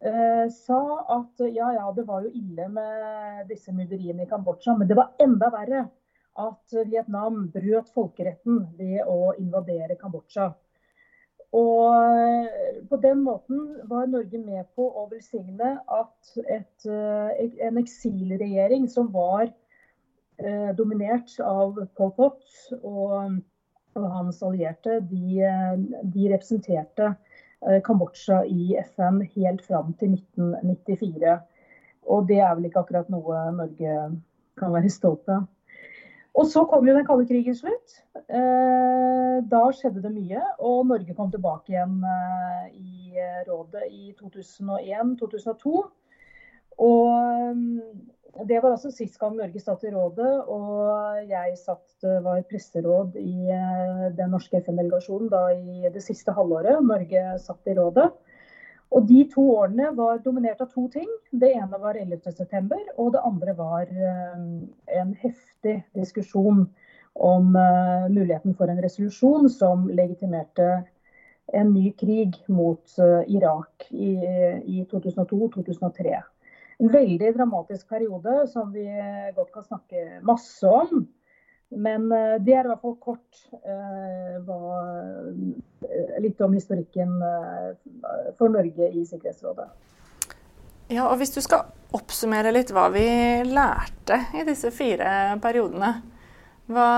eh, 0.00 0.46
sa 0.48 0.80
at 1.18 1.42
ja, 1.42 1.72
ja, 1.74 1.88
det 1.96 2.06
var 2.06 2.22
jo 2.22 2.30
ille 2.30 2.68
med 2.68 3.48
disse 3.50 3.74
myrderiene 3.74 4.22
i 4.22 4.30
Kambodsja, 4.30 4.76
men 4.78 4.88
det 4.88 4.96
var 4.96 5.10
enda 5.18 5.50
verre 5.50 5.88
at 6.38 6.76
Vietnam 6.86 7.48
brøt 7.52 7.90
folkeretten 7.92 8.62
ved 8.78 9.02
å 9.04 9.34
invadere 9.38 9.98
Kambodsja. 10.00 10.52
Og 11.52 11.92
eh, 11.92 12.80
på 12.88 12.96
den 12.96 13.20
måten 13.26 13.60
var 13.88 14.08
Norge 14.08 14.38
med 14.40 14.64
på 14.76 14.86
å 14.88 15.04
velsigne 15.10 15.74
at 15.92 16.36
et, 16.48 16.86
eh, 16.88 17.58
en 17.66 17.80
eksilregjering 17.80 18.88
som 18.88 19.10
var 19.12 19.50
eh, 20.40 20.70
dominert 20.78 21.34
av 21.44 21.76
Pol 21.98 22.14
Pot 22.16 22.40
og, 22.80 23.36
og 23.98 24.08
hans 24.16 24.40
allierte, 24.46 25.00
de, 25.10 25.44
de 26.14 26.28
representerte 26.32 27.10
eh, 27.12 27.82
Kambodsja 27.84 28.42
i 28.48 28.72
FN 28.86 29.20
helt 29.36 29.64
fram 29.68 29.92
til 30.00 30.16
1994. 30.16 31.36
Og 32.08 32.28
det 32.32 32.40
er 32.40 32.56
vel 32.56 32.70
ikke 32.70 32.86
akkurat 32.86 33.12
noe 33.12 33.44
Norge 33.60 33.98
kan 34.58 34.72
være 34.72 34.90
stolt 34.92 35.28
av. 35.32 35.44
Og 36.32 36.46
så 36.48 36.62
kom 36.68 36.86
jo 36.88 36.94
den 36.96 37.04
kalde 37.04 37.26
krigen 37.28 37.56
slutt. 37.56 37.98
Eh, 38.16 39.36
da 39.52 39.60
skjedde 39.76 40.00
det 40.04 40.12
mye, 40.14 40.40
og 40.64 40.86
Norge 40.88 41.16
kom 41.16 41.28
tilbake 41.32 41.74
igjen 41.74 41.98
eh, 42.08 42.70
i 42.72 43.20
eh, 43.20 43.42
rådet 43.48 43.84
i 43.90 44.14
2001-2002. 44.16 45.82
Og 46.82 48.46
det 48.48 48.62
var 48.62 48.72
altså 48.72 48.88
sist 48.94 49.18
gang 49.20 49.36
Norge 49.36 49.60
satt 49.60 49.84
i 49.84 49.92
rådet, 49.92 50.30
og 50.48 51.28
jeg 51.28 51.58
satt, 51.60 51.84
var 52.24 52.40
presseråd 52.48 53.18
i 53.20 53.52
den 54.16 54.32
norske 54.32 54.62
FN-delegasjonen 54.62 55.28
da 55.30 55.42
i 55.52 55.90
det 55.92 56.00
siste 56.00 56.32
halvåret 56.32 56.80
Norge 56.80 57.26
satt 57.44 57.68
i 57.68 57.76
rådet. 57.76 58.08
Og 58.92 59.06
De 59.08 59.22
to 59.32 59.42
årene 59.56 59.88
var 59.96 60.20
dominert 60.24 60.60
av 60.60 60.68
to 60.74 60.84
ting. 60.92 61.08
Det 61.32 61.52
ene 61.56 61.78
var 61.80 61.96
11.9, 61.96 62.78
og 63.00 63.12
det 63.14 63.22
andre 63.24 63.54
var 63.56 63.88
eh, 63.88 64.42
en 65.00 65.14
heftig 65.22 65.78
diskusjon 65.96 66.66
om 67.12 67.56
uh, 67.56 68.08
muligheten 68.08 68.54
for 68.56 68.72
en 68.72 68.80
resolusjon 68.80 69.48
som 69.52 69.84
legitimerte 69.92 70.68
en 71.52 71.72
ny 71.74 71.90
krig 72.00 72.38
mot 72.48 72.94
uh, 73.00 73.20
Irak 73.28 73.88
i, 73.90 74.14
i 74.64 74.84
2002-2003. 74.92 76.20
En 76.80 76.92
veldig 76.92 77.34
dramatisk 77.36 77.88
periode 77.92 78.46
som 78.52 78.72
vi 78.72 78.86
godt 79.36 79.52
kan 79.52 79.66
snakke 79.66 80.22
masse 80.24 80.68
om. 80.68 81.04
Men 81.72 82.08
uh, 82.12 82.38
det 82.42 82.56
er 82.56 82.66
i 82.66 82.72
hvert 82.72 82.82
fall 82.82 82.98
kort 83.00 83.44
hva 84.42 84.58
litt 86.20 86.40
om 86.40 86.54
historikken 86.54 87.22
eh, 87.22 87.72
for 88.38 88.48
Norge 88.48 88.90
i 88.92 89.06
Sikkerhetsrådet. 89.06 89.68
Ja, 90.92 91.08
og 91.08 91.16
Hvis 91.20 91.34
du 91.34 91.40
skal 91.40 91.70
oppsummere 91.96 92.52
litt 92.52 92.72
hva 92.74 92.88
vi 92.92 93.06
lærte 93.48 94.18
i 94.36 94.44
disse 94.48 94.72
fire 94.74 95.38
periodene, 95.42 95.94
hva, 96.72 96.88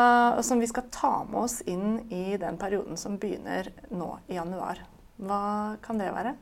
som 0.44 0.60
vi 0.60 0.68
skal 0.70 0.88
ta 0.92 1.12
med 1.28 1.40
oss 1.46 1.60
inn 1.70 2.00
i 2.12 2.36
den 2.40 2.58
perioden 2.60 2.98
som 3.00 3.18
begynner 3.18 3.70
nå 3.94 4.10
i 4.28 4.36
januar, 4.38 4.82
hva 5.16 5.76
kan 5.82 5.98
det 5.98 6.10
være? 6.14 6.34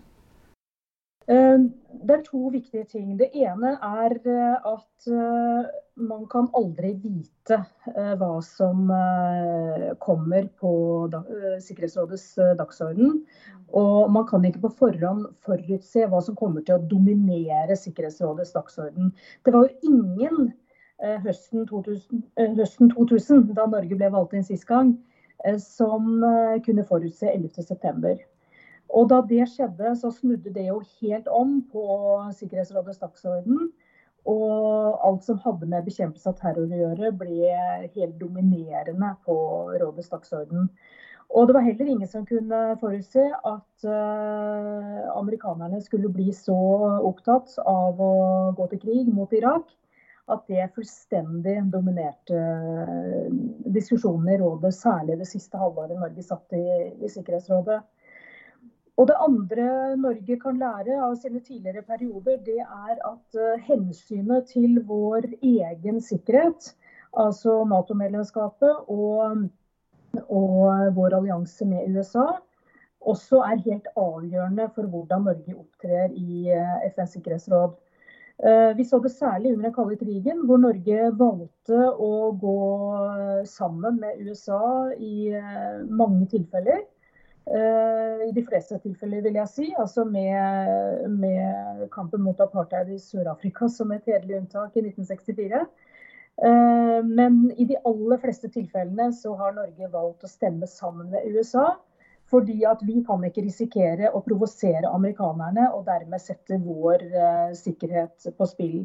Eh, 1.31 1.59
det 2.03 2.15
er 2.17 2.23
to 2.27 2.49
viktige 2.51 2.85
ting. 2.91 3.15
Det 3.19 3.29
ene 3.39 3.77
er 3.79 4.15
eh, 4.27 4.71
at 4.73 5.07
eh, 5.07 5.69
man 6.03 6.25
kan 6.33 6.49
aldri 6.57 6.95
vite 7.03 7.59
hva 8.19 8.31
som 8.41 8.89
kommer 10.01 10.47
på 10.57 10.71
Sikkerhetsrådets 11.61 12.25
dagsorden. 12.59 13.19
Og 13.77 14.09
man 14.11 14.25
kan 14.27 14.47
ikke 14.49 14.63
på 14.65 14.73
forhånd 14.79 15.27
forutse 15.45 16.07
hva 16.09 16.23
som 16.25 16.39
kommer 16.39 16.65
til 16.65 16.79
å 16.79 16.87
dominere 16.89 17.77
Sikkerhetsrådets 17.77 18.55
dagsorden. 18.57 19.13
Det 19.45 19.53
var 19.53 19.69
jo 19.69 19.93
ingen 19.93 20.51
høsten 21.27 21.69
2000, 21.69 22.25
høsten 22.57 22.95
2000 22.97 23.53
da 23.53 23.69
Norge 23.69 24.01
ble 24.01 24.13
valgt 24.17 24.33
inn 24.39 24.49
sist 24.49 24.65
gang, 24.71 24.97
som 25.61 26.09
kunne 26.65 26.89
forutse 26.89 27.29
11.9. 27.37 28.17
Og 28.93 29.09
da 29.09 29.23
det 29.25 29.47
skjedde, 29.49 29.95
så 29.97 30.11
snudde 30.13 30.53
det 30.53 30.67
jo 30.69 30.81
helt 31.01 31.29
om 31.33 31.61
på 31.73 31.85
Sikkerhetsrådets 32.37 33.01
dagsorden. 33.01 33.71
Og 34.29 34.99
alt 35.03 35.25
som 35.27 35.41
hadde 35.43 35.67
med 35.67 35.87
bekjempelse 35.87 36.31
av 36.31 36.37
terror 36.39 36.69
å 36.69 36.83
gjøre, 36.83 37.15
ble 37.23 37.55
helt 37.97 38.19
dominerende 38.21 39.15
på 39.27 39.37
rådets 39.81 40.13
dagsorden. 40.13 40.69
Og 41.33 41.49
det 41.49 41.55
var 41.57 41.65
heller 41.65 41.89
ingen 41.89 42.09
som 42.11 42.27
kunne 42.29 42.61
forutse 42.81 43.23
at 43.33 43.87
uh, 43.89 44.99
amerikanerne 45.17 45.81
skulle 45.81 46.11
bli 46.13 46.29
så 46.37 46.57
opptatt 47.09 47.55
av 47.65 48.03
å 48.05 48.13
gå 48.59 48.67
til 48.75 48.83
krig 48.83 49.09
mot 49.09 49.33
Irak 49.33 49.73
at 50.31 50.45
det 50.47 50.69
fullstendig 50.77 51.57
dominerte 51.73 52.37
diskusjonene 52.37 53.73
diskusjonen 53.73 54.29
i 54.31 54.37
rådet, 54.39 54.75
særlig 54.77 55.17
det 55.19 55.27
siste 55.31 55.59
halvåret 55.59 55.99
Norge 55.99 56.23
satt 56.23 56.55
i, 56.55 56.63
i 57.03 57.11
Sikkerhetsrådet. 57.11 57.81
Og 59.03 59.09
Det 59.09 59.17
andre 59.19 59.65
Norge 59.99 60.35
kan 60.39 60.61
lære 60.61 60.95
av 61.03 61.17
sine 61.19 61.41
tidligere 61.43 61.83
perioder, 61.83 62.37
det 62.47 62.61
er 62.63 63.01
at 63.09 63.39
uh, 63.39 63.65
hensynet 63.67 64.47
til 64.53 64.77
vår 64.87 65.27
egen 65.43 65.99
sikkerhet, 65.99 66.69
altså 67.19 67.57
Nato-medlemskapet 67.67 68.93
og, 68.95 69.43
og, 70.29 70.95
vår 71.01 71.19
allianse 71.19 71.67
med 71.67 71.91
USA, 71.97 72.29
også 73.03 73.43
er 73.49 73.65
helt 73.67 73.91
avgjørende 73.97 74.69
for 74.77 74.95
hvordan 74.95 75.27
Norge 75.33 75.59
opptrer 75.65 76.15
i 76.15 76.47
uh, 76.55 76.87
FNs 76.95 77.19
sikkerhetsråd. 77.19 77.75
Uh, 78.39 78.71
vi 78.79 78.87
så 78.87 79.03
det 79.03 79.17
særlig 79.17 79.57
under 79.57 79.73
den 79.73 79.79
kalde 79.81 79.99
krigen, 79.99 80.47
hvor 80.47 80.63
Norge 80.63 81.11
valgte 81.27 81.91
å 81.91 82.31
gå 82.39 82.59
sammen 83.51 83.99
med 84.07 84.23
USA 84.23 84.63
i 84.95 85.35
mange 85.91 86.31
tilfeller. 86.39 86.85
Eh, 87.47 88.29
I 88.29 88.33
de 88.35 88.45
fleste 88.47 88.79
tilfeller, 88.83 89.23
vil 89.25 89.39
jeg 89.41 89.51
si. 89.51 89.69
Altså 89.79 90.05
med, 90.09 91.09
med 91.11 91.87
kampen 91.95 92.23
mot 92.23 92.41
apartheid 92.41 92.93
i 92.95 93.01
Sør-Afrika 93.03 93.69
som 93.73 93.93
et 93.95 94.07
hederlig 94.07 94.43
unntak 94.43 94.77
i 94.77 94.85
1964. 94.85 95.63
Eh, 96.43 97.01
men 97.07 97.43
i 97.59 97.67
de 97.69 97.79
aller 97.89 98.21
fleste 98.23 98.51
tilfellene 98.53 99.11
så 99.17 99.35
har 99.41 99.57
Norge 99.59 99.91
valgt 99.93 100.25
å 100.25 100.31
stemme 100.31 100.71
sammen 100.71 101.11
med 101.13 101.27
USA. 101.35 101.73
Fordi 102.33 102.63
at 102.65 102.81
vi 102.87 103.03
kan 103.05 103.25
ikke 103.27 103.45
risikere 103.45 104.09
å 104.15 104.23
provosere 104.25 104.89
amerikanerne 104.89 105.67
og 105.77 105.85
dermed 105.85 106.23
sette 106.23 106.57
vår 106.63 107.03
uh, 107.13 107.51
sikkerhet 107.53 108.31
på 108.39 108.47
spill. 108.49 108.79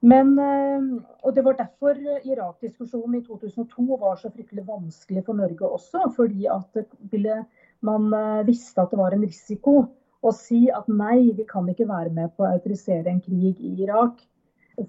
Men, 0.00 0.38
eh, 0.38 0.82
og 1.26 1.34
Det 1.34 1.42
var 1.44 1.56
derfor 1.58 1.96
Irak-diskusjonen 2.24 3.18
i 3.18 3.24
2002 3.26 3.96
var 3.98 4.16
så 4.16 4.30
fryktelig 4.30 4.66
vanskelig 4.66 5.24
for 5.26 5.34
Norge 5.34 5.66
også. 5.66 6.12
Fordi 6.14 6.46
at 6.46 6.84
ville, 7.10 7.44
man 7.82 8.12
eh, 8.14 8.46
visste 8.46 8.80
at 8.80 8.90
det 8.90 8.98
var 8.98 9.12
en 9.12 9.26
risiko 9.26 9.88
å 10.22 10.32
si 10.34 10.68
at 10.70 10.86
nei, 10.90 11.32
vi 11.34 11.44
kan 11.46 11.66
ikke 11.68 11.88
være 11.88 12.10
med 12.14 12.30
på 12.36 12.44
å 12.44 12.52
autorisere 12.52 13.10
en 13.10 13.20
krig 13.20 13.58
i 13.58 13.74
Irak. 13.82 14.22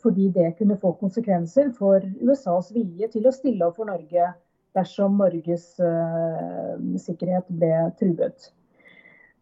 Fordi 0.01 0.29
det 0.29 0.55
kunne 0.59 0.77
få 0.77 0.93
konsekvenser 0.99 1.71
for 1.73 2.05
USAs 2.21 2.69
vilje 2.75 3.09
til 3.15 3.25
å 3.25 3.33
stille 3.33 3.65
opp 3.65 3.79
for 3.81 3.89
Norge 3.89 4.33
dersom 4.77 5.17
Norges 5.17 5.65
uh, 5.81 6.77
sikkerhet 7.01 7.47
ble 7.49 7.71
truet. 7.97 8.51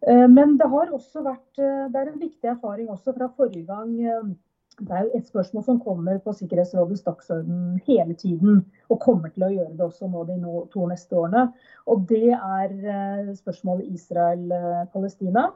Uh, 0.07 0.23
men 0.31 0.55
det 0.55 0.69
har 0.71 0.93
også 0.95 1.25
vært, 1.25 1.49
uh, 1.59 1.89
det 1.91 1.99
er 1.99 2.13
en 2.13 2.21
viktig 2.21 2.51
erfaring 2.53 2.87
også 2.93 3.11
fra 3.17 3.27
forrige 3.35 3.67
gang 3.67 4.37
det 4.77 4.93
er 4.93 5.05
jo 5.07 5.17
et 5.17 5.29
spørsmål 5.29 5.63
som 5.65 5.77
kommer 5.81 6.19
på 6.21 6.33
Sikkerhetsrådets 6.37 7.01
dagsorden 7.05 7.79
hele 7.87 8.13
tiden, 8.13 8.59
og 8.93 8.99
kommer 9.01 9.31
til 9.33 9.47
å 9.47 9.53
gjøre 9.53 9.73
det 9.73 9.85
også 9.87 10.09
nå 10.11 10.25
de 10.27 10.35
to 10.73 10.83
neste 10.89 11.17
årene. 11.17 11.47
Og 11.89 12.03
det 12.09 12.35
er 12.35 12.75
eh, 12.75 13.31
spørsmålet 13.39 13.89
Israel-Palestina. 13.97 15.47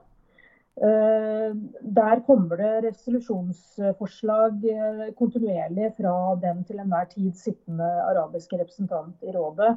Eh, 0.81 1.53
der 1.99 2.23
kommer 2.25 2.63
det 2.63 2.71
resolusjonsforslag 2.87 4.65
eh, 4.73 5.05
kontinuerlig 5.19 5.93
fra 5.99 6.15
den 6.41 6.65
til 6.65 6.81
enhver 6.81 7.05
tid 7.13 7.37
sittende 7.37 7.93
arabiske 8.07 8.57
representant 8.57 9.21
i 9.21 9.37
rådet, 9.37 9.75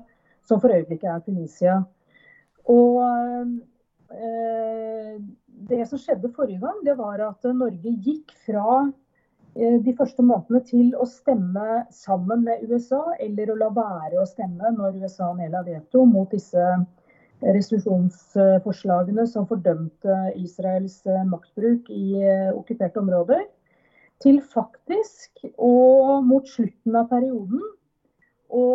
som 0.49 0.63
for 0.65 0.73
øyeblikket 0.73 1.11
er 1.11 1.25
Tunisia. 1.29 1.79
Og 2.65 2.97
det 5.69 5.85
som 5.91 5.99
skjedde 6.01 6.31
forrige 6.33 6.63
gang, 6.63 6.79
det 6.87 6.95
var 6.97 7.21
at 7.27 7.45
Norge 7.53 7.93
gikk 8.05 8.33
fra 8.47 8.87
de 9.55 9.93
første 9.95 10.23
månedene 10.27 10.61
til 10.67 10.89
å 10.99 11.07
stemme 11.07 11.85
sammen 11.95 12.43
med 12.47 12.65
USA, 12.67 13.03
eller 13.23 13.53
å 13.53 13.59
la 13.61 13.69
være 13.75 14.19
å 14.19 14.27
stemme 14.27 14.73
når 14.75 14.99
USA 15.05 15.29
nedla 15.39 15.63
veto 15.67 16.03
mot 16.11 16.31
disse 16.35 16.65
resolusjonsforslagene 17.43 19.27
som 19.29 19.47
fordømte 19.49 20.17
Israels 20.41 21.01
eh, 21.07 21.25
maktbruk 21.29 21.91
i 21.93 22.21
eh, 22.23 22.51
okkuperte 22.55 23.03
områder, 23.03 23.45
til 24.23 24.41
faktisk 24.41 25.45
og 25.59 26.25
mot 26.25 26.47
slutten 26.49 26.97
av 26.97 27.11
perioden 27.11 27.61
å 28.55 28.67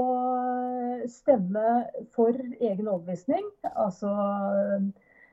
stemme 1.09 1.67
for 2.13 2.35
egen 2.35 2.89
overbevisning. 2.91 3.45
Altså 3.71 4.11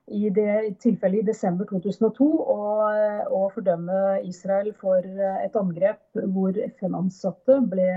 i 0.06 0.30
det 0.30 0.78
tilfellet 0.82 1.24
i 1.24 1.26
desember 1.26 1.66
2002 1.66 2.26
å 2.26 3.40
fordømme 3.54 4.20
Israel 4.28 4.70
for 4.78 5.02
et 5.02 5.56
angrep 5.58 6.20
hvor 6.34 6.58
FN-ansatte 6.68 7.58
ble 7.72 7.88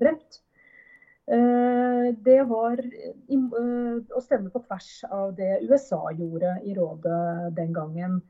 drept. 0.00 0.40
Eh, 1.28 2.06
det 2.24 2.38
var 2.48 2.80
eh, 2.80 3.40
å 4.16 4.20
stemme 4.24 4.48
på 4.48 4.62
tvers 4.64 4.92
av 5.12 5.34
det 5.36 5.58
USA 5.68 6.00
gjorde 6.16 6.54
i 6.64 6.72
rådet 6.76 7.50
den 7.58 7.74
gangen. 7.76 8.22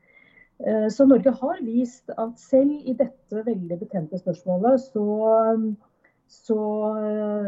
Eh, 0.59 0.89
så 0.91 1.07
Norge 1.07 1.31
har 1.39 1.61
vist 1.63 2.11
at 2.17 2.35
selv 2.41 2.75
i 2.83 2.97
dette 2.99 3.45
veldig 3.45 3.77
betente 3.79 4.19
spørsmålet, 4.19 4.83
så, 4.91 5.05
så, 6.27 6.59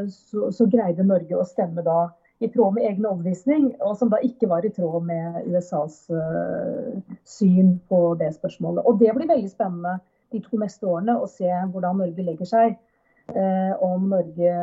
så, 0.07 0.47
så 0.55 0.69
greide 0.71 1.03
Norge 1.09 1.35
å 1.35 1.49
stemme 1.49 1.83
da 1.83 1.99
i 2.41 2.49
tråd 2.49 2.75
med 2.75 2.85
egen 2.89 3.05
overbevisning, 3.05 3.67
og 3.85 3.97
som 3.97 4.09
da 4.09 4.17
ikke 4.25 4.49
var 4.49 4.65
i 4.65 4.71
tråd 4.73 5.03
med 5.05 5.43
USAs 5.51 5.97
uh, 6.09 6.97
syn 7.27 7.75
på 7.89 7.99
det 8.19 8.31
spørsmålet. 8.37 8.85
Og 8.85 8.99
Det 8.99 9.13
blir 9.15 9.29
veldig 9.29 9.51
spennende 9.51 9.99
de 10.31 10.41
to 10.41 10.57
neste 10.57 10.87
årene 10.87 11.19
å 11.19 11.27
se 11.29 11.49
hvordan 11.49 12.01
Norge 12.01 12.25
legger 12.25 12.49
seg. 12.49 12.79
Eh, 13.31 13.83
om 13.83 14.09
Norge 14.09 14.53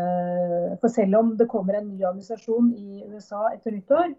For 0.80 0.92
selv 0.92 1.16
om 1.16 1.36
det 1.38 1.46
kommer 1.48 1.78
en 1.78 1.86
ny 1.88 2.02
administrasjon 2.04 2.72
i 2.76 3.04
USA 3.08 3.46
etter 3.54 3.72
nyttår, 3.72 4.10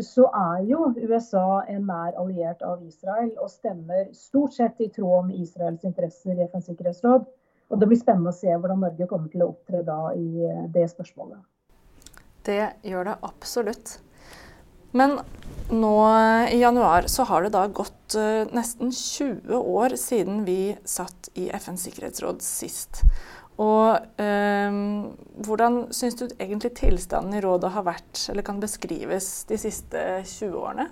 så 0.00 0.28
er 0.38 0.62
jo 0.68 0.92
USA 0.96 1.62
en 1.68 1.88
nær 1.88 2.16
alliert 2.20 2.62
av 2.64 2.84
Israel 2.86 3.32
og 3.42 3.50
stemmer 3.52 4.06
stort 4.16 4.54
sett 4.56 4.80
i 4.80 4.88
tråd 4.92 5.28
med 5.28 5.40
Israels 5.42 5.84
interesser 5.88 6.38
i 6.38 6.46
FNs 6.46 6.70
sikkerhetsråd. 6.70 7.26
Og 7.72 7.80
Det 7.80 7.88
blir 7.88 8.00
spennende 8.00 8.32
å 8.32 8.36
se 8.36 8.52
hvordan 8.52 8.84
Norge 8.84 9.08
kommer 9.08 9.32
til 9.32 9.44
å 9.44 9.50
opptre 9.52 9.82
da 9.84 10.00
i 10.16 10.46
eh, 10.46 10.64
det 10.72 10.86
spørsmålet. 10.92 11.40
Det 12.46 12.62
gjør 12.86 13.10
det 13.10 13.18
absolutt. 13.22 13.98
Men 14.92 15.18
nå 15.72 15.96
i 16.52 16.58
januar 16.60 17.06
så 17.08 17.24
har 17.28 17.44
det 17.44 17.52
da 17.54 17.66
gått 17.72 18.16
uh, 18.18 18.44
nesten 18.52 18.92
20 18.92 19.54
år 19.56 19.96
siden 19.96 20.42
vi 20.44 20.74
satt 20.84 21.30
i 21.38 21.48
FNs 21.54 21.86
sikkerhetsråd 21.88 22.42
sist. 22.44 23.04
Og 23.62 23.94
uh, 24.20 24.80
hvordan 25.46 25.78
syns 25.94 26.18
du 26.20 26.26
egentlig 26.34 26.74
tilstanden 26.80 27.38
i 27.38 27.44
rådet 27.44 27.72
har 27.76 27.86
vært, 27.88 28.26
eller 28.32 28.44
kan 28.44 28.60
beskrives, 28.60 29.30
de 29.48 29.60
siste 29.60 30.02
20 30.26 30.58
årene? 30.60 30.90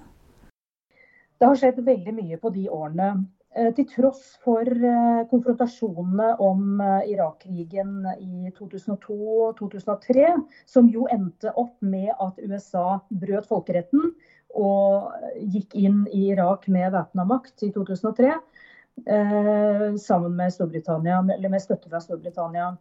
Det 1.40 1.48
har 1.48 1.56
skjedd 1.56 1.84
veldig 1.84 2.12
mye 2.16 2.40
på 2.40 2.52
de 2.52 2.66
årene. 2.72 3.12
Eh, 3.56 3.72
til 3.74 3.86
tross 3.90 4.36
for 4.44 4.62
eh, 4.62 5.22
konfrontasjonene 5.30 6.36
om 6.38 6.80
eh, 6.84 7.10
Irak-krigen 7.14 8.04
i 8.16 8.52
2002-2003, 8.58 10.26
som 10.70 10.90
jo 10.92 11.08
endte 11.10 11.50
opp 11.58 11.74
med 11.82 12.12
at 12.14 12.38
USA 12.38 13.00
brøt 13.10 13.48
folkeretten 13.50 14.12
og 14.50 15.10
gikk 15.50 15.74
inn 15.78 16.04
i 16.10 16.28
Irak 16.32 16.66
med 16.70 16.92
væpna 16.94 17.26
makt 17.26 17.66
i 17.66 17.72
2003, 17.74 18.34
Eh, 19.06 19.96
sammen 19.96 20.36
med 20.36 20.52
med 21.50 21.62
støtte 21.62 21.88
fra 21.88 22.00
Storbritannia. 22.00 22.76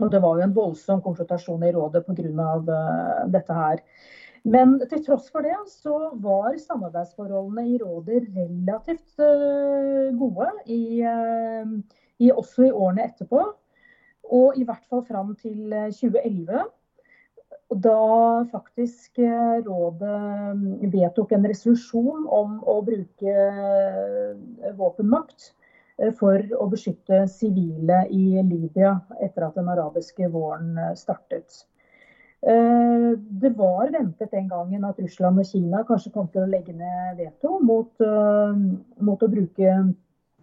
Og 0.00 0.10
Det 0.10 0.20
var 0.22 0.36
jo 0.36 0.42
en 0.42 0.54
voldsom 0.54 1.02
konfrontasjon 1.02 1.62
i 1.62 1.72
rådet 1.72 2.06
pga. 2.06 3.26
Dette 3.28 3.54
her. 3.54 3.78
Men 4.44 4.74
til 4.90 5.04
tross 5.06 5.28
for 5.30 5.46
det 5.46 5.54
så 5.70 6.10
var 6.22 6.56
samarbeidsforholdene 6.58 7.66
i 7.70 7.78
rådet 7.78 8.24
relativt 8.34 9.20
uh, 9.22 10.10
gode 10.18 10.48
i, 10.66 11.02
uh, 11.06 11.76
i, 12.18 12.32
også 12.32 12.66
i 12.66 12.72
årene 12.74 13.06
etterpå. 13.06 13.44
Og 14.32 14.58
i 14.58 14.64
hvert 14.66 14.86
fall 14.90 15.04
fram 15.06 15.34
til 15.38 15.70
2011 15.94 16.64
da 17.74 18.44
faktisk 18.52 19.18
eh, 19.18 19.64
rådet 19.64 20.56
mm, 20.56 20.92
vedtok 20.92 21.32
en 21.32 21.48
resolusjon 21.48 22.26
om 22.28 22.58
å 22.68 22.78
bruke 22.84 23.32
eh, 23.32 24.72
våpenmakt 24.76 25.52
eh, 25.98 26.12
for 26.18 26.42
å 26.58 26.68
beskytte 26.72 27.24
sivile 27.32 28.04
i 28.10 28.42
Libya 28.44 28.98
etter 29.20 29.48
at 29.48 29.56
den 29.56 29.70
arabiske 29.72 30.28
våren 30.32 30.76
startet. 30.98 31.64
Det 32.42 33.50
var 33.54 33.92
ventet 33.94 34.32
den 34.32 34.48
gangen 34.50 34.84
at 34.88 34.96
Russland 34.98 35.38
og 35.38 35.46
Kina 35.46 35.84
kanskje 35.86 36.10
kom 36.10 36.26
til 36.32 36.42
å 36.42 36.48
legge 36.50 36.72
ned 36.74 37.20
veto 37.20 37.60
mot, 37.62 38.02
mot 38.02 39.22
å 39.22 39.28
bruke 39.30 39.76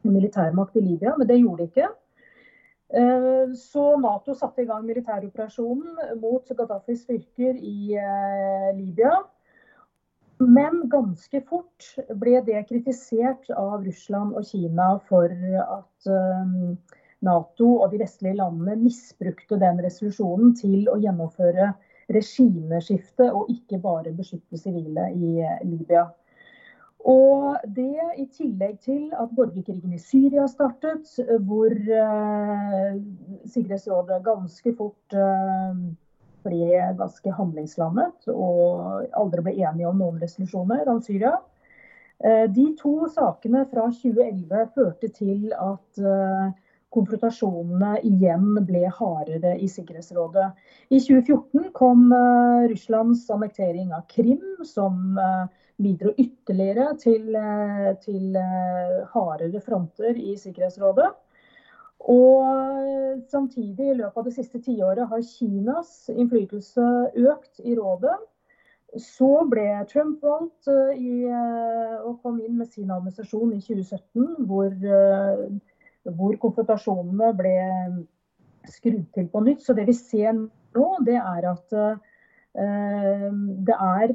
militærmakt 0.08 0.78
i 0.80 0.84
Libya, 0.86 1.18
men 1.20 1.28
det 1.28 1.42
gjorde 1.42 1.66
de 1.66 1.68
ikke. 1.74 1.90
Eh, 2.90 3.52
så 3.54 3.98
Nato 4.02 4.34
satte 4.34 4.64
i 4.64 4.70
gang 4.70 4.86
militæroperasjonen 4.88 6.16
mot 6.22 6.48
Gaddafis 6.58 7.04
styrker 7.06 7.58
i 7.58 7.94
eh, 7.94 8.70
Libya. 8.78 9.20
Men 10.40 10.86
ganske 10.90 11.42
fort 11.46 11.92
ble 12.18 12.40
det 12.48 12.64
kritisert 12.70 13.52
av 13.54 13.84
Russland 13.86 14.34
og 14.40 14.48
Kina 14.48 14.96
for 15.10 15.30
at 15.30 16.10
eh, 16.10 16.56
Nato 17.28 17.70
og 17.76 17.92
de 17.92 18.02
vestlige 18.02 18.40
landene 18.40 18.80
misbrukte 18.80 19.60
den 19.62 19.84
resolusjonen 19.86 20.56
til 20.58 20.90
å 20.90 20.98
gjennomføre 21.04 21.74
regimeskifte 22.10 23.30
og 23.34 23.52
ikke 23.54 23.80
bare 23.84 24.16
beskytte 24.16 24.58
sivile 24.58 25.10
i 25.14 25.44
Libya. 25.68 26.08
Og 27.08 27.56
det 27.76 27.96
i 28.20 28.26
tillegg 28.36 28.80
til 28.84 29.14
at 29.16 29.32
borgerkrigen 29.36 29.94
i 29.96 30.02
Syria 30.04 30.48
startet, 30.52 31.08
hvor 31.48 31.72
eh, 31.72 32.98
Sikkerhetsrådet 33.48 34.20
ganske 34.26 34.74
fort 34.76 35.16
eh, 35.16 35.80
ble 36.44 36.82
ganske 37.00 37.32
handlingslammet 37.36 38.28
og 38.34 39.06
aldri 39.16 39.46
ble 39.46 39.56
enige 39.56 39.88
om 39.88 40.04
noen 40.04 40.20
resolusjoner 40.22 40.92
om 40.92 41.00
Syria. 41.04 41.38
Eh, 42.20 42.46
de 42.52 42.66
to 42.80 43.08
sakene 43.16 43.64
fra 43.72 43.88
2011 43.96 44.66
førte 44.76 45.12
til 45.16 45.54
at 45.56 46.04
eh, 46.04 46.50
konfrontasjonene 46.94 48.00
igjen 48.08 48.58
ble 48.66 48.88
hardere 48.98 49.56
i 49.62 49.70
Sikkerhetsrådet. 49.70 50.50
I 50.90 51.00
2014 51.00 51.70
kom 51.78 52.10
eh, 52.16 52.68
Russlands 52.72 53.28
annektering 53.34 53.94
av 53.94 54.08
Krim, 54.10 54.42
som 54.66 55.18
eh, 55.18 55.46
bidro 55.80 56.14
ytterligere 56.18 56.92
til, 57.02 57.30
eh, 57.38 57.92
til 58.04 58.40
hardere 59.14 59.62
fronter 59.66 60.18
i 60.18 60.36
Sikkerhetsrådet. 60.38 61.12
Og 62.10 63.22
samtidig, 63.28 63.90
i 63.92 63.98
løpet 64.00 64.18
av 64.18 64.28
det 64.30 64.34
siste 64.38 64.62
tiåret, 64.64 65.04
har 65.12 65.24
Kinas 65.28 66.08
innflytelse 66.14 66.86
økt 67.28 67.60
i 67.60 67.76
rådet. 67.76 68.16
Så 69.04 69.44
ble 69.52 69.68
Trump 69.92 70.24
valgt 70.24 70.72
i, 70.96 71.28
og 71.28 72.24
kom 72.24 72.40
inn 72.40 72.56
med 72.58 72.72
sin 72.72 72.90
administrasjon 72.90 73.52
i 73.54 73.60
2017, 73.62 74.48
hvor, 74.48 74.72
hvor 76.04 76.38
konfrontasjonene 76.42 77.34
ble 77.38 77.56
skrudd 78.70 79.06
til 79.16 79.28
på 79.32 79.44
nytt. 79.46 79.64
Så 79.66 79.76
det 79.78 79.88
vi 79.90 79.98
ser 79.98 80.36
nå, 80.38 80.88
det 81.08 81.18
er 81.20 81.50
at 81.50 81.76
uh, 81.80 81.98
det 82.60 83.76
er 83.76 84.14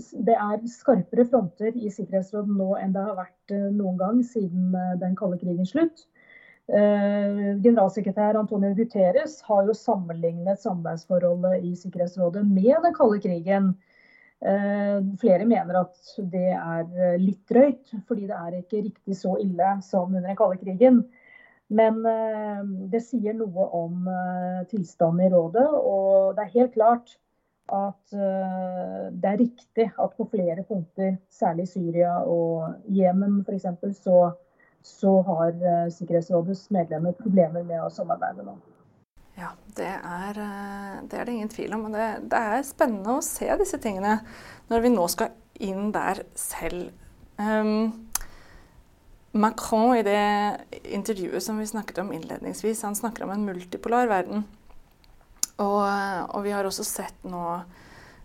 det 0.00 0.36
er 0.36 0.62
skarpere 0.70 1.26
fronter 1.28 1.74
i 1.76 1.90
Sikkerhetsrådet 1.92 2.56
nå 2.56 2.70
enn 2.80 2.94
det 2.94 3.02
har 3.04 3.18
vært 3.18 3.54
eh, 3.54 3.68
noen 3.74 3.98
gang 4.00 4.22
siden 4.24 4.74
eh, 4.76 4.96
den 5.00 5.16
kalde 5.18 5.38
krigens 5.40 5.74
slutt. 5.74 6.06
Eh, 6.70 7.58
generalsekretær 7.64 8.38
Antonio 8.38 8.72
Guterres 8.78 9.40
har 9.48 9.66
jo 9.66 9.76
sammenlignet 9.76 10.62
samarbeidsforholdet 10.62 11.66
i 11.66 11.74
Sikkerhetsrådet 11.78 12.46
med 12.46 12.76
den 12.86 12.96
kalde 12.96 13.20
krigen. 13.24 13.72
Flere 14.40 15.44
mener 15.44 15.76
at 15.82 16.12
det 16.32 16.52
er 16.56 17.18
litt 17.20 17.42
drøyt, 17.50 17.90
fordi 18.08 18.24
det 18.30 18.38
er 18.38 18.54
ikke 18.56 18.80
riktig 18.86 19.16
så 19.18 19.34
ille 19.42 19.74
som 19.84 20.08
under 20.08 20.30
den 20.30 20.38
kalde 20.38 20.56
krigen. 20.62 21.02
Men 21.68 22.00
det 22.88 23.02
sier 23.04 23.36
noe 23.36 23.66
om 23.76 24.08
tilstanden 24.70 25.26
i 25.26 25.28
rådet, 25.34 25.66
og 25.68 26.38
det 26.38 26.46
er 26.46 26.54
helt 26.54 26.72
klart 26.78 27.12
at 27.70 28.12
eh, 28.12 29.06
det 29.14 29.30
er 29.30 29.38
riktig 29.38 29.86
at 29.98 30.16
på 30.16 30.26
flere 30.30 30.64
punkter, 30.68 31.16
særlig 31.30 31.68
Syria 31.68 32.18
og 32.26 32.74
Jemen 32.88 33.40
f.eks., 33.46 33.66
så, 34.02 34.18
så 34.82 35.14
har 35.28 35.54
eh, 35.54 35.86
Sikkerhetsrådets 35.94 36.68
medlemmer 36.74 37.16
problemer 37.18 37.62
med 37.62 37.82
å 37.84 37.92
samarbeide 37.94 38.46
nå. 38.46 38.56
Ja, 39.40 39.54
det 39.76 39.88
er, 39.88 40.38
det 41.08 41.16
er, 41.16 41.24
det 41.24 41.32
ingen 41.32 41.52
tvil 41.52 41.74
om. 41.76 41.86
Og 41.88 41.96
det, 41.96 42.08
det, 42.28 42.40
er 42.40 42.66
spennende 42.68 43.16
å 43.16 43.24
se 43.24 43.48
disse 43.60 43.80
tingene 43.80 44.18
når 44.70 44.84
vi 44.84 44.92
nå 44.92 45.06
skal 45.10 45.32
inn 45.60 45.90
der 45.94 46.24
selv. 46.38 46.90
Um, 47.40 48.10
Macron 49.32 49.94
i 49.96 50.04
det 50.04 50.20
intervjuet 50.90 51.42
som 51.44 51.60
vi 51.60 51.68
snakket 51.70 52.02
om 52.02 52.10
innledningsvis, 52.12 52.82
han 52.82 52.98
snakker 52.98 53.24
om 53.24 53.34
en 53.34 53.46
multipolar 53.46 54.10
verden. 54.10 54.44
Og, 55.60 55.84
og 56.34 56.42
vi 56.44 56.52
har 56.54 56.66
også 56.66 56.84
sett 56.86 57.24
nå 57.28 57.44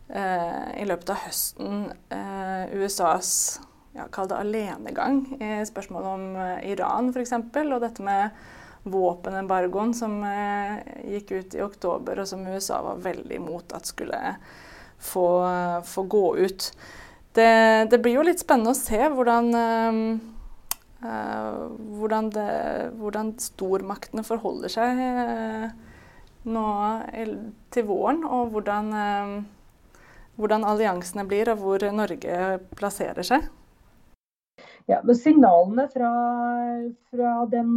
eh, 0.10 0.82
i 0.82 0.86
løpet 0.88 1.12
av 1.12 1.21
høsten 1.28 1.89
eh, 2.15 2.73
USAs 2.80 3.32
ja, 3.95 4.08
kall 4.12 4.30
det 4.32 4.39
alenegang 4.39 5.21
i 5.38 5.51
spørsmålet 5.67 6.10
om 6.10 6.23
eh, 6.39 6.69
Iran 6.71 7.12
f.eks. 7.12 7.36
Og 7.36 7.82
dette 7.84 8.06
med 8.06 8.45
våpenembargoen 8.86 9.93
som 9.98 10.19
eh, 10.24 10.78
gikk 11.15 11.34
ut 11.36 11.58
i 11.58 11.63
oktober, 11.65 12.21
og 12.21 12.30
som 12.30 12.45
USA 12.45 12.80
var 12.86 13.02
veldig 13.04 13.39
imot 13.41 13.74
at 13.76 13.89
skulle 13.89 14.19
få, 15.02 15.26
få 15.86 16.06
gå 16.10 16.28
ut. 16.45 16.69
Det, 17.36 17.50
det, 17.91 18.00
blir 18.00 18.19
jo 18.19 18.30
litt 18.30 18.39
spennende 18.39 18.71
å 18.71 18.80
se 18.80 19.02
hvordan 19.12 19.52
Uh, 21.06 21.76
hvordan, 22.00 22.30
det, 22.34 22.45
hvordan, 22.98 23.34
stormaktene 23.38 24.24
forholder 24.26 24.71
seg 24.71 25.02
uh, 25.04 25.65
nå 26.48 26.63
til 27.76 27.86
våren, 27.86 28.24
og 28.24 28.56
hvordan, 28.56 28.89
uh, 28.95 30.00
hvordan, 30.39 30.65
alliansene 30.65 31.28
blir, 31.30 31.52
og 31.52 31.62
hvor 31.62 31.86
Norge 31.93 32.39
plasserer 32.80 33.28
seg. 33.28 33.45
Ja, 34.89 35.02
men 35.04 35.17
Signalene 35.19 35.86
fra, 35.91 36.10
fra, 37.12 37.36
den, 37.52 37.76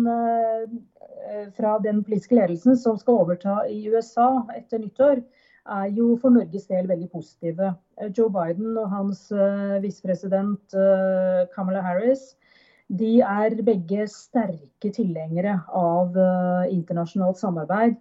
fra 1.57 1.77
den 1.85 2.03
politiske 2.05 2.39
ledelsen 2.39 2.77
som 2.79 2.99
skal 3.01 3.23
overta 3.25 3.61
i 3.69 3.83
USA 3.91 4.29
etter 4.57 4.83
nyttår, 4.83 5.23
er 5.69 5.91
jo 5.93 6.15
for 6.21 6.33
Norges 6.33 6.65
del 6.71 6.89
veldig 6.89 7.11
positive. 7.13 7.75
Joe 8.17 8.31
Biden 8.33 8.77
og 8.81 8.89
hans 8.93 9.27
visepresident 9.83 10.77
Kamala 11.53 11.83
Harris 11.85 12.31
de 12.89 13.19
er 13.21 13.53
begge 13.61 14.07
sterke 14.09 14.89
tilhengere 14.97 15.59
av 15.77 16.17
internasjonalt 16.73 17.37
samarbeid. 17.37 17.99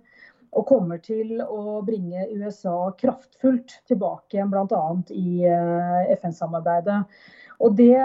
Og 0.56 0.64
kommer 0.70 1.02
til 1.04 1.42
å 1.44 1.82
bringe 1.86 2.24
USA 2.32 2.88
kraftfullt 2.96 3.82
tilbake 3.90 4.38
igjen, 4.38 4.54
bl.a. 4.54 4.84
i 5.12 5.44
FN-samarbeidet. 6.16 7.02
Og 7.60 7.76
det 7.76 8.00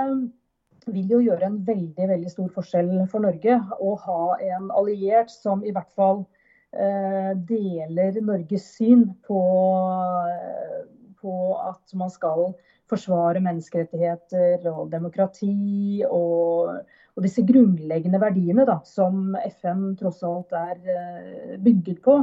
vil 0.90 1.10
jo 1.14 1.20
gjøre 1.22 1.46
en 1.48 1.58
veldig, 1.66 2.08
veldig 2.10 2.30
stor 2.32 2.50
forskjell 2.54 2.92
for 3.10 3.24
Norge 3.24 3.58
å 3.80 3.94
ha 4.04 4.22
en 4.42 4.70
alliert 4.74 5.30
som 5.32 5.62
i 5.64 5.72
hvert 5.74 5.90
fall 5.96 6.24
eh, 6.72 7.32
deler 7.48 8.18
Norges 8.24 8.66
syn 8.76 9.06
på, 9.26 9.40
på 11.22 11.38
at 11.62 11.96
man 11.98 12.12
skal 12.12 12.52
forsvare 12.92 13.40
menneskerettigheter 13.44 14.68
og 14.72 14.90
demokrati 14.92 16.02
og, 16.08 16.82
og 17.16 17.24
disse 17.24 17.44
grunnleggende 17.48 18.20
verdiene 18.20 18.66
da, 18.68 18.80
som 18.84 19.36
FN 19.48 19.92
tross 20.00 20.22
alt 20.26 20.52
er 20.56 20.78
eh, 20.82 21.58
bygget 21.62 22.02
på. 22.04 22.20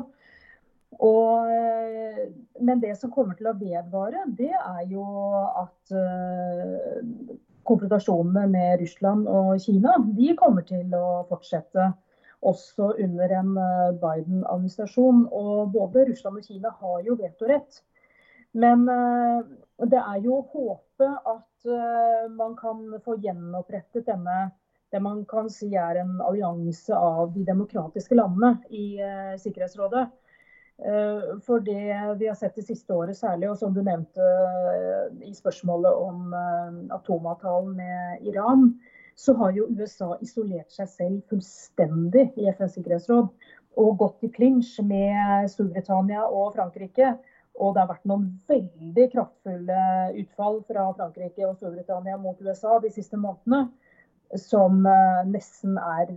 Og, 0.99 1.49
eh, 1.53 2.23
men 2.59 2.81
det 2.83 2.95
som 2.99 3.13
kommer 3.13 3.37
til 3.39 3.49
å 3.49 3.57
vedvare, 3.57 4.25
det 4.37 4.53
er 4.53 4.81
jo 4.91 5.05
at 5.63 5.93
konfrontasjonene 7.69 8.45
med 8.51 8.81
Russland 8.81 9.27
og 9.29 9.55
Kina 9.63 9.95
de 10.17 10.33
kommer 10.39 10.65
til 10.67 10.93
å 10.97 11.23
fortsette 11.29 11.91
også 12.39 12.93
under 13.03 13.33
en 13.35 13.51
Biden-administrasjon. 13.99 15.25
Og 15.35 15.71
både 15.73 16.05
Russland 16.09 16.39
og 16.39 16.47
Kina 16.47 16.71
har 16.81 17.01
jo 17.05 17.17
vetorett. 17.19 17.81
Men 18.57 18.87
uh, 18.89 19.43
det 19.85 19.99
er 19.99 20.23
jo 20.23 20.39
håpet 20.53 21.27
at 21.29 21.67
uh, 21.69 22.25
man 22.33 22.55
kan 22.57 22.81
få 23.05 23.19
gjenopprettet 23.21 24.07
denne 24.09 24.49
det 24.89 25.03
man 25.05 25.21
kan 25.29 25.45
si 25.53 25.67
er 25.77 25.99
en 26.01 26.15
allianse 26.25 26.95
av 26.97 27.27
de 27.35 27.43
demokratiske 27.45 28.15
landene 28.17 28.55
i 28.73 28.97
Sikkerhetsrådet. 29.37 30.07
Uh, 30.79 31.35
for 31.43 31.59
det 31.59 31.95
vi 32.21 32.29
har 32.29 32.37
sett 32.39 32.55
det 32.55 32.63
siste 32.69 32.95
året 32.95 33.17
særlig, 33.17 33.49
og 33.51 33.57
som 33.59 33.73
du 33.75 33.81
nevnte 33.83 34.29
i 35.27 35.33
spørsmålet 35.35 36.03
om 36.05 36.35
atomavtalen 36.95 37.75
med 37.75 38.29
Iran, 38.31 38.69
så 39.19 39.35
har 39.35 39.51
jo 39.51 39.67
USA 39.75 40.13
isolert 40.23 40.71
seg 40.71 40.87
selv 40.87 41.17
fullstendig 41.31 42.29
i 42.39 42.47
FNs 42.53 42.77
sikkerhetsråd. 42.77 43.27
Og 43.79 43.97
gått 43.99 44.23
i 44.23 44.31
klinsj 44.31 44.79
med 44.87 45.51
Storbritannia 45.51 46.23
og 46.25 46.55
Frankrike 46.55 47.17
og 47.59 47.75
det 47.75 47.83
har 47.83 47.89
vært 47.91 48.07
noen 48.07 48.27
veldig 48.47 49.05
kraftfulle 49.13 49.79
utfall 50.21 50.61
fra 50.67 50.87
Frankrike 50.95 51.47
og 51.47 51.57
Storbritannia 51.57 52.19
mot 52.21 52.39
USA 52.39 52.77
de 52.83 52.91
siste 52.93 53.19
månedene. 53.19 53.67
Som 54.37 54.83
nesten 55.25 55.79
er 55.81 56.11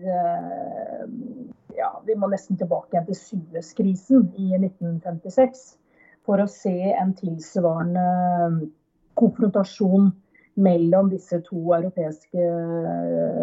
Ja, 1.76 1.90
vi 2.06 2.16
må 2.18 2.28
nesten 2.30 2.58
tilbake 2.60 2.96
igjen 2.96 3.08
til 3.08 3.18
Suez-krisen 3.18 4.28
i 4.36 4.52
1956 4.58 5.64
for 6.26 6.42
å 6.42 6.48
se 6.50 6.74
en 6.92 7.14
tilsvarende 7.18 8.06
eh, 8.46 8.58
konfrontasjon 9.18 10.10
mellom 10.62 11.08
disse 11.12 11.38
to 11.46 11.60
europeiske 11.76 12.46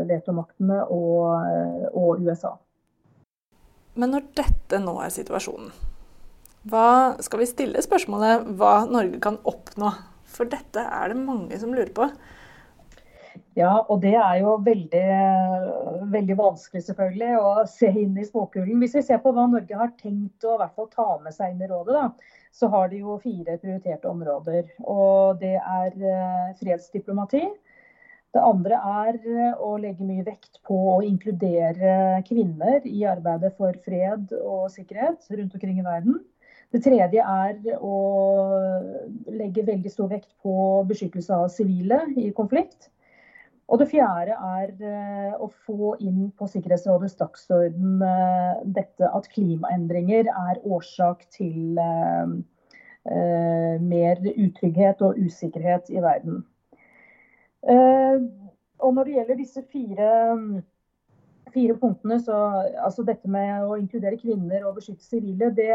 vetomaktene 0.09 0.83
og, 0.93 1.47
og 1.97 2.21
USA. 2.21 2.53
Men 3.97 4.13
når 4.13 4.27
dette 4.37 4.79
nå 4.83 4.93
er 5.01 5.13
situasjonen, 5.13 5.71
hva 6.69 7.15
skal 7.23 7.41
vi 7.41 7.49
stille 7.49 7.81
spørsmålet 7.81 8.51
hva 8.59 8.83
Norge 8.89 9.21
kan 9.23 9.39
oppnå? 9.47 9.93
For 10.29 10.49
dette 10.49 10.83
er 10.83 11.09
det 11.09 11.17
mange 11.17 11.57
som 11.59 11.73
lurer 11.73 11.91
på. 11.95 12.05
Ja, 13.59 13.73
og 13.91 13.97
det 13.99 14.13
er 14.15 14.37
jo 14.39 14.53
veldig, 14.63 15.05
veldig 16.13 16.35
vanskelig 16.39 16.79
selvfølgelig 16.85 17.31
å 17.41 17.47
se 17.67 17.89
inn 17.91 18.13
i 18.15 18.23
småkulen. 18.23 18.77
Hvis 18.79 18.93
vi 18.95 19.01
ser 19.03 19.19
på 19.19 19.33
hva 19.35 19.49
Norge 19.51 19.75
har 19.75 19.89
tenkt 19.99 20.45
å 20.47 20.55
hvert 20.61 20.75
fall 20.77 20.87
ta 20.93 21.07
med 21.19 21.35
seg 21.35 21.51
inn 21.51 21.65
i 21.65 21.67
rådet, 21.67 21.97
da, 21.97 22.35
så 22.55 22.69
har 22.71 22.87
de 22.91 23.01
jo 23.01 23.17
fire 23.19 23.57
prioriterte 23.59 24.07
områder. 24.07 24.69
Og 24.87 25.41
det 25.41 25.57
er 25.59 25.97
eh, 25.97 26.53
fredsdiplomati. 26.61 27.41
Det 28.31 28.43
andre 28.45 28.77
er 28.77 29.17
å 29.65 29.73
legge 29.81 30.05
mye 30.07 30.23
vekt 30.23 30.61
på 30.67 30.77
å 30.93 30.99
inkludere 31.03 32.21
kvinner 32.27 32.85
i 32.87 33.01
arbeidet 33.09 33.51
for 33.57 33.75
fred 33.83 34.29
og 34.39 34.69
sikkerhet 34.71 35.25
rundt 35.33 35.57
omkring 35.57 35.81
i 35.81 35.87
verden. 35.87 36.21
Det 36.69 36.83
tredje 36.85 37.25
er 37.25 37.59
å 37.81 37.97
legge 39.33 39.65
veldig 39.67 39.91
stor 39.91 40.13
vekt 40.13 40.31
på 40.45 40.55
beskyttelse 40.87 41.41
av 41.41 41.51
sivile 41.51 42.03
i 42.21 42.29
konflikt. 42.37 42.91
Og 43.69 43.77
det 43.77 43.89
fjerde 43.91 44.33
er 44.33 44.71
eh, 44.81 45.33
å 45.37 45.49
få 45.67 45.93
inn 46.01 46.31
på 46.37 46.47
Sikkerhetsrådets 46.49 47.19
dagsorden 47.19 48.01
eh, 48.01 48.63
dette 48.79 49.09
at 49.13 49.29
klimaendringer 49.29 50.31
er 50.31 50.61
årsak 50.65 51.27
til 51.35 51.77
eh, 51.77 52.33
mer 53.85 54.23
utrygghet 54.33 55.05
og 55.05 55.21
usikkerhet 55.21 55.93
i 55.93 56.01
verden. 56.03 56.43
Og 58.79 58.91
når 58.95 59.07
det 59.07 59.15
gjelder 59.15 59.39
disse 59.39 59.63
fire 59.71 60.09
fire 61.49 61.73
punktene, 61.81 62.19
så 62.21 62.35
altså 62.83 63.03
dette 63.07 63.29
med 63.31 63.63
å 63.65 63.77
inkludere 63.79 64.19
kvinner 64.19 64.67
og 64.67 64.75
beskytte 64.77 65.01
sivile, 65.01 65.49
det, 65.57 65.71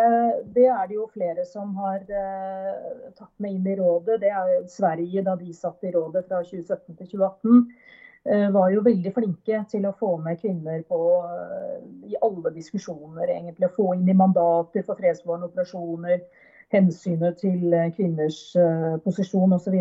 det, 0.54 0.68
er 0.70 0.84
det 0.86 0.94
jo 0.94 1.08
flere 1.10 1.42
som 1.48 1.74
har 1.80 2.04
tatt 2.06 3.32
med 3.42 3.56
inn 3.56 3.66
i 3.72 3.76
rådet. 3.80 4.20
Det 4.22 4.30
er 4.30 4.68
Sverige, 4.70 5.24
da 5.26 5.34
de 5.40 5.50
satt 5.56 5.82
i 5.82 5.90
rådet 5.96 6.24
fra 6.28 6.44
2017 6.46 7.00
til 7.00 7.10
2018, 7.16 7.58
eh, 7.58 7.83
var 8.24 8.70
jo 8.72 8.80
veldig 8.80 9.10
flinke 9.12 9.58
til 9.68 9.84
å 9.84 9.96
få 9.98 10.14
med 10.24 10.38
kvinner 10.40 10.80
på, 10.88 10.98
eh, 11.28 11.82
i 12.08 12.16
alle 12.24 12.52
diskusjoner, 12.54 13.28
egentlig. 13.28 13.68
Få 13.76 13.90
inn 13.92 14.08
i 14.08 14.16
mandater 14.16 14.86
for 14.86 14.96
fredsbevarende 14.96 15.50
operasjoner, 15.50 16.22
hensynet 16.74 17.40
til 17.42 17.74
eh, 17.74 17.90
kvinners 17.96 18.40
eh, 18.56 18.94
posisjon 19.04 19.52
osv. 19.56 19.76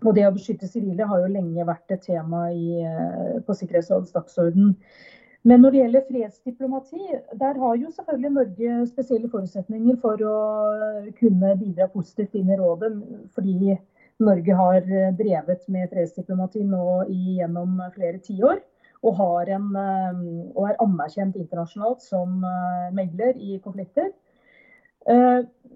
Og 0.00 0.16
det 0.16 0.26
å 0.26 0.34
beskytte 0.34 0.68
sivile 0.68 1.06
har 1.06 1.22
jo 1.22 1.32
lenge 1.32 1.66
vært 1.68 1.94
et 1.94 2.04
tema 2.08 2.48
i, 2.52 2.80
eh, 2.82 3.38
på 3.46 3.56
Sikkerhetsrådets 3.56 4.14
dagsorden. 4.16 4.74
Men 5.48 5.62
når 5.62 5.72
det 5.72 5.80
gjelder 5.80 6.08
fredsdiplomati, 6.08 7.06
der 7.40 7.60
har 7.62 7.76
jo 7.80 7.90
selvfølgelig 7.94 8.32
Norge 8.34 8.80
spesielle 8.90 9.30
forutsetninger 9.32 9.96
for 10.02 10.20
å 10.20 10.34
kunne 11.16 11.54
bidra 11.62 11.88
positivt 11.88 12.36
inn 12.36 12.50
i 12.52 12.58
rådet. 12.60 12.90
Fordi 13.36 13.78
Norge 14.20 14.56
har 14.56 14.84
drevet 15.18 15.64
med 15.72 15.90
fredsdiplomati 15.92 16.64
nå 16.68 16.84
gjennom 17.08 17.80
flere 17.94 18.20
tiår. 18.24 18.60
Og, 19.00 19.20
en, 19.48 19.70
eh, 19.80 20.18
og 20.52 20.66
er 20.68 20.82
anerkjent 20.84 21.38
internasjonalt 21.40 22.02
som 22.04 22.44
eh, 22.44 22.90
megler 22.96 23.38
i 23.40 23.56
konflikter. 23.64 24.12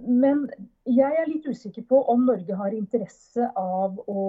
Men 0.05 0.43
jeg 0.85 1.17
er 1.17 1.29
litt 1.31 1.47
usikker 1.49 1.87
på 1.89 1.97
om 2.13 2.27
Norge 2.29 2.57
har 2.59 2.75
interesse 2.77 3.47
av 3.57 3.97
å, 4.05 4.25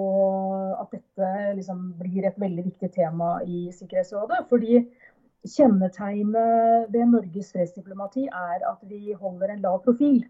at 0.80 0.94
dette 0.94 1.32
liksom 1.58 1.82
blir 1.98 2.24
et 2.24 2.38
veldig 2.40 2.64
viktig 2.70 2.88
tema 2.94 3.34
i 3.44 3.66
Sikkerhetsrådet. 3.76 4.46
Fordi 4.48 4.80
kjennetegnet 5.46 6.88
ved 6.94 7.12
Norges 7.12 7.52
fredsdiplomati 7.54 8.26
er 8.26 8.64
at 8.66 8.80
vi 8.88 9.12
holder 9.12 9.52
en 9.52 9.62
lav 9.68 9.82
profil. 9.84 10.24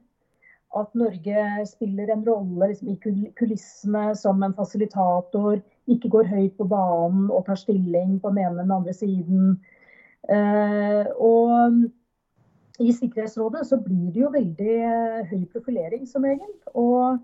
At 0.76 0.94
Norge 0.98 1.44
spiller 1.68 2.10
en 2.12 2.24
rolle 2.26 2.70
liksom, 2.72 2.90
i 2.92 3.30
kulissene 3.38 4.10
som 4.18 4.42
en 4.44 4.54
fasilitator, 4.56 5.60
ikke 5.90 6.10
går 6.12 6.32
høyt 6.32 6.56
på 6.58 6.66
banen 6.70 7.30
og 7.30 7.46
tar 7.46 7.58
stilling 7.60 8.18
på 8.20 8.32
den 8.32 8.42
ene 8.42 8.50
eller 8.50 8.66
den 8.66 8.76
andre 8.80 8.96
siden. 8.96 9.54
Eh, 10.26 11.06
og 11.22 11.86
i 12.78 12.92
Sikkerhetsrådet 12.92 13.64
så 13.68 13.78
blir 13.80 14.10
det 14.12 14.20
jo 14.20 14.32
veldig 14.34 14.74
eh, 14.90 15.30
høy 15.30 15.46
profilering 15.52 16.04
som 16.08 16.26
regel. 16.26 16.50
Og 16.76 17.16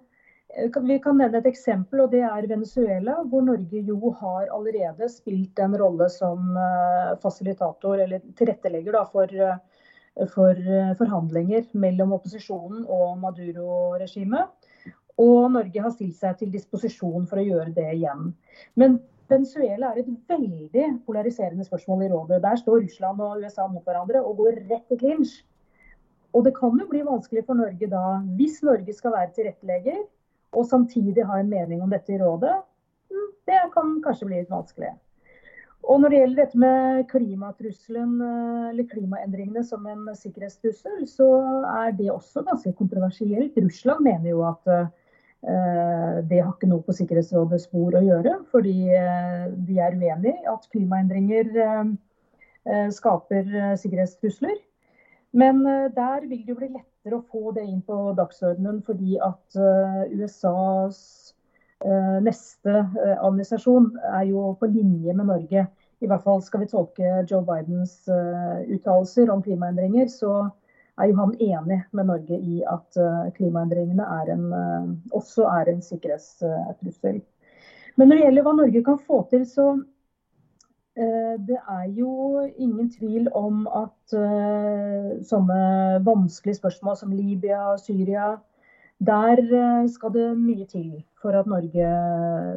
eh, 0.55 0.79
vi 0.87 0.99
kan 1.03 1.19
nevne 1.21 1.43
et 1.43 1.51
eksempel, 1.51 2.05
og 2.05 2.15
det 2.15 2.23
er 2.29 2.49
Venezuela, 2.49 3.19
hvor 3.29 3.45
Norge 3.45 3.83
jo 3.89 4.15
har 4.21 4.49
allerede 4.55 5.11
spilt 5.13 5.61
en 5.61 5.77
rolle 5.81 6.09
som 6.13 6.57
eh, 6.57 7.13
fasilitator, 7.25 8.01
eller 8.07 8.25
tilrettelegger 8.39 8.97
da, 8.97 9.05
for, 9.13 9.37
for 10.33 10.59
forhandlinger 10.99 11.71
mellom 11.73 12.13
opposisjonen 12.19 12.85
og 12.85 13.17
Maduro-regimet. 13.23 14.51
Og 15.21 15.53
Norge 15.53 15.85
har 15.85 15.93
stilt 15.95 16.17
seg 16.17 16.39
til 16.41 16.53
disposisjon 16.53 17.27
for 17.29 17.41
å 17.41 17.47
gjøre 17.47 17.73
det 17.77 17.89
igjen. 17.95 18.33
Men 18.81 18.99
Venezuela 19.33 19.93
er 19.93 20.03
et 20.03 20.11
veldig 20.29 20.87
polariserende 21.07 21.65
spørsmål 21.65 22.05
i 22.05 22.11
rådet. 22.13 22.43
Der 22.45 22.59
står 22.61 22.83
Russland 22.83 23.21
og 23.25 23.45
USA 23.45 23.69
mot 23.71 23.85
hverandre 23.87 24.21
og 24.21 24.43
går 24.43 24.61
rett 24.71 24.93
i 24.93 24.99
clinch. 25.01 25.39
Og 26.33 26.45
det 26.47 26.55
kan 26.57 26.77
jo 26.81 26.89
bli 26.89 27.05
vanskelig 27.05 27.45
for 27.47 27.61
Norge 27.61 27.89
da, 27.93 28.03
hvis 28.39 28.63
Norge 28.65 28.93
skal 28.97 29.15
være 29.17 29.33
tilrettelegger 29.37 30.03
og 30.53 30.69
samtidig 30.69 31.25
ha 31.29 31.41
en 31.41 31.51
mening 31.53 31.83
om 31.85 31.93
dette 31.93 32.13
i 32.13 32.21
rådet. 32.21 32.55
Mm, 33.13 33.31
det 33.49 33.61
kan 33.75 33.99
kanskje 34.05 34.29
bli 34.29 34.41
litt 34.41 34.53
vanskelig. 34.53 34.93
Og 35.91 35.99
når 35.99 36.13
det 36.13 36.19
gjelder 36.21 36.39
dette 36.45 36.59
med 36.63 37.05
klimatrusselen 37.11 38.13
eh, 38.23 38.67
eller 38.71 38.89
klimaendringene 38.91 39.65
som 39.67 39.87
en 39.91 40.07
sikkerhetstrussel, 40.15 41.07
så 41.11 41.29
er 41.73 41.95
det 41.99 42.11
også 42.13 42.45
ganske 42.47 42.73
kontroversielt. 42.79 43.59
Russland 43.59 44.05
mener 44.07 44.31
jo 44.31 44.45
at 44.47 44.71
uh, 44.71 44.87
det 45.43 46.39
har 46.39 46.53
ikke 46.53 46.71
noe 46.71 46.87
på 46.87 46.95
Sikkerhetsrådets 46.95 47.67
spor 47.67 47.97
å 47.99 48.05
gjøre, 48.05 48.37
fordi 48.55 48.77
uh, 48.95 49.49
de 49.67 49.81
er 49.83 49.99
uenig 49.99 50.37
i 50.37 50.51
at 50.53 50.69
klimaendringer 50.71 51.51
uh, 51.59 51.91
skaper 52.95 53.75
sikkerhetstrusler. 53.83 54.61
Men 55.35 55.65
der 55.97 56.29
vil 56.29 56.45
det 56.45 56.53
jo 56.53 56.59
bli 56.61 56.69
lettere 56.69 57.17
å 57.17 57.25
få 57.33 57.55
det 57.57 57.65
inn 57.65 57.81
på 57.83 58.13
dagsordenen, 58.15 58.83
fordi 58.87 59.17
at 59.25 59.57
USAs 60.13 60.99
neste 62.23 62.73
administrasjon 63.19 63.89
er 64.13 64.27
jo 64.31 64.53
på 64.61 64.69
linje 64.71 65.15
med 65.19 65.27
Norge. 65.27 65.67
I 66.03 66.09
hvert 66.11 66.25
fall 66.25 66.43
skal 66.43 66.63
vi 66.63 66.69
tolke 66.71 67.23
Joe 67.31 67.43
Bidens 67.47 67.95
uttalelser 68.07 69.31
om 69.31 69.43
klimaendringer, 69.43 70.07
så 70.11 70.49
er 71.01 71.11
jo 71.11 71.17
han 71.19 71.35
enig 71.41 71.81
med 71.91 72.09
Norge 72.11 72.39
i 72.39 72.61
at 72.71 72.99
klimaendringene 73.37 74.07
er 74.21 74.33
en, 74.35 74.47
også 75.15 75.47
er 75.51 75.73
en 75.73 75.83
sikkerhetstrussel. 75.83 77.23
Men 77.97 78.09
når 78.09 78.19
det 78.19 78.27
gjelder 78.27 78.47
hva 78.47 78.55
Norge 78.59 78.85
kan 78.87 79.03
få 79.07 79.23
til, 79.31 79.47
så 79.49 79.69
Eh, 80.97 81.41
det 81.49 81.57
er 81.69 81.85
jo 81.97 82.41
ingen 82.57 82.91
tvil 82.93 83.29
om 83.35 83.65
at 83.65 84.15
sånne 85.25 85.61
vanskelige 86.05 86.59
spørsmål 86.59 86.99
som 87.01 87.15
Libya, 87.17 87.79
Syria, 87.81 88.35
der 89.01 89.41
skal 89.89 90.13
det 90.13 90.27
mye 90.37 90.67
til 90.69 91.01
for 91.23 91.39
at 91.39 91.49
Norge 91.51 91.89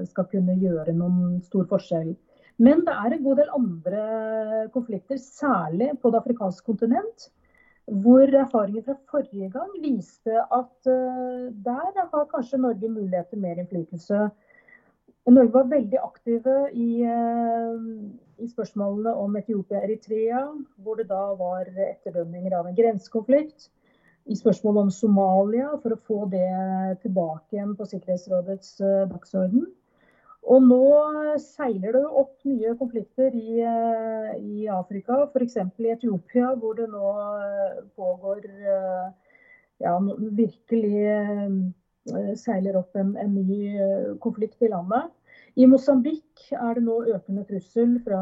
skal 0.09 0.27
kunne 0.31 0.57
gjøre 0.61 0.95
noen 0.97 1.39
stor 1.45 1.67
forskjell. 1.69 2.15
Men 2.57 2.83
det 2.87 2.95
er 2.95 3.13
en 3.15 3.23
god 3.23 3.39
del 3.41 3.53
andre 3.57 4.03
konflikter, 4.73 5.19
særlig 5.19 5.91
på 6.01 6.11
det 6.11 6.21
afrikanske 6.21 6.65
kontinent, 6.65 7.29
hvor 7.85 8.25
erfaringer 8.25 8.85
fra 8.85 8.95
forrige 9.11 9.49
gang 9.53 9.73
viste 9.83 10.39
at 10.41 10.89
uh, 10.89 11.51
der 11.67 11.99
har 11.99 12.29
kanskje 12.31 12.61
Norge 12.63 12.89
mulighet 12.89 13.29
til 13.29 13.43
mer 13.43 13.59
innflytelse. 13.61 14.29
Norge 15.29 15.53
var 15.53 15.73
veldig 15.73 15.99
aktive 16.05 16.55
i 16.73 16.89
i 18.35 18.47
spørsmålene 18.51 19.13
om 19.15 19.35
Etiopia-Eritrea, 19.39 20.41
hvor 20.83 20.99
det 20.99 21.07
da 21.09 21.21
var 21.39 21.69
etterdømninger 21.71 22.55
av 22.57 22.67
en 22.67 22.77
grensekonflikt. 22.77 23.69
I 24.25 24.35
spørsmålet 24.35 24.87
om 24.87 24.91
Somalia, 24.93 25.67
for 25.83 25.93
å 25.93 26.03
få 26.07 26.23
det 26.31 26.47
tilbake 27.03 27.53
igjen 27.53 27.75
på 27.77 27.85
Sikkerhetsrådets 27.85 28.71
uh, 28.81 29.03
dagsorden. 29.11 29.67
Og 30.49 30.65
nå 30.65 30.87
seiler 31.41 31.93
det 31.93 32.03
opp 32.21 32.33
nye 32.49 32.73
konflikter 32.79 33.37
i, 33.37 33.61
uh, 33.61 34.31
i 34.41 34.65
Afrika, 34.73 35.19
f.eks. 35.29 35.59
i 35.61 35.91
Etiopia, 35.93 36.55
hvor 36.57 36.73
det 36.79 36.89
nå 36.89 37.11
uh, 37.13 37.83
pågår 37.97 38.49
ja, 39.83 39.93
virkelig 40.37 41.05
seiler 42.39 42.77
opp 42.79 42.95
en, 42.95 43.11
en 43.19 43.33
ny 43.35 43.75
konflikt 44.23 44.61
i 44.63 44.69
landet. 44.71 45.09
I 45.59 45.67
Mosambik 45.67 46.47
er 46.55 46.77
det 46.77 46.85
nå 46.85 47.01
økende 47.11 47.43
trussel 47.49 47.97
fra 48.05 48.21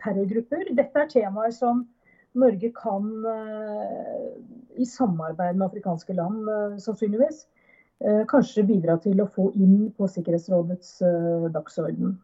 terrorgrupper. 0.00 0.70
Dette 0.78 1.02
er 1.02 1.10
temaer 1.12 1.52
som 1.54 1.84
Norge 2.36 2.70
kan, 2.74 3.24
eh, 3.24 4.80
i 4.82 4.86
samarbeid 4.86 5.56
med 5.56 5.66
afrikanske 5.66 6.12
land 6.12 6.48
eh, 6.48 6.78
sannsynligvis, 6.78 7.46
eh, 8.04 8.24
kanskje 8.28 8.66
bidra 8.68 8.98
til 9.00 9.22
å 9.24 9.28
få 9.32 9.50
inn 9.54 9.92
på 9.96 10.08
Sikkerhetsrådets 10.12 10.98
dagsorden. 11.54 12.18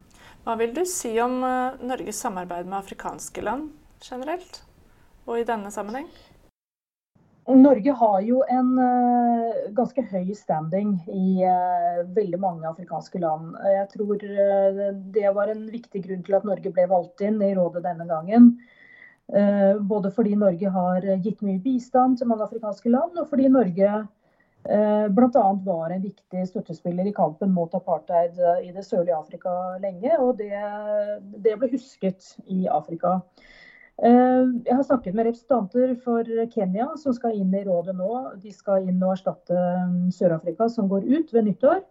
Hva 0.44 0.58
vil 0.60 0.74
du 0.76 0.84
si 0.88 1.14
om 1.22 1.40
Norges 1.40 2.20
samarbeid 2.20 2.68
med 2.68 2.82
afrikanske 2.82 3.44
land 3.44 3.70
generelt, 4.02 4.60
og 5.26 5.40
i 5.40 5.46
denne 5.48 5.70
sammenheng? 5.72 6.10
Norge 7.48 7.94
har 7.98 8.20
jo 8.22 8.42
en 8.54 8.68
ganske 9.74 10.04
høy 10.12 10.28
standing 10.38 10.92
i 11.10 11.42
veldig 12.14 12.38
mange 12.38 12.68
afrikanske 12.68 13.18
land. 13.22 13.56
Jeg 13.66 13.88
tror 13.96 14.22
det 15.16 15.32
var 15.34 15.50
en 15.50 15.64
viktig 15.70 16.04
grunn 16.04 16.22
til 16.22 16.38
at 16.38 16.46
Norge 16.46 16.70
ble 16.70 16.86
valgt 16.90 17.24
inn 17.26 17.42
i 17.42 17.50
rådet 17.58 17.82
denne 17.88 18.06
gangen. 18.10 18.52
Både 19.88 20.10
fordi 20.12 20.34
Norge 20.36 20.68
har 20.74 21.06
gitt 21.24 21.40
mye 21.40 21.60
bistand 21.64 22.18
til 22.18 22.28
mange 22.28 22.44
afrikanske 22.44 22.90
land, 22.92 23.16
og 23.16 23.30
fordi 23.30 23.46
Norge 23.48 23.92
uh, 24.02 25.06
bl.a. 25.08 25.44
var 25.64 25.94
en 25.94 26.04
viktig 26.04 26.44
støttespiller 26.50 27.08
i 27.08 27.14
kampen 27.16 27.54
mot 27.56 27.72
apartheid 27.74 28.36
i 28.60 28.68
det 28.74 28.84
sørlige 28.84 29.16
Afrika 29.16 29.54
lenge. 29.80 30.12
Og 30.20 30.36
det, 30.42 30.52
det 31.40 31.56
ble 31.58 31.72
husket 31.72 32.34
i 32.44 32.66
Afrika. 32.68 33.22
Eh, 34.02 34.44
jeg 34.66 34.74
har 34.74 34.82
snakket 34.82 35.14
med 35.14 35.26
representanter 35.28 35.92
for 36.02 36.26
Kenya 36.50 36.88
som 36.98 37.14
skal 37.14 37.36
inn 37.38 37.52
i 37.54 37.64
rådet 37.66 37.94
nå. 37.94 38.12
De 38.42 38.52
skal 38.54 38.88
inn 38.88 39.02
og 39.02 39.14
erstatte 39.14 39.54
mm, 39.54 40.08
Sør-Afrika 40.16 40.68
som 40.72 40.88
går 40.90 41.06
ut 41.06 41.34
ved 41.34 41.46
nyttår. 41.46 41.82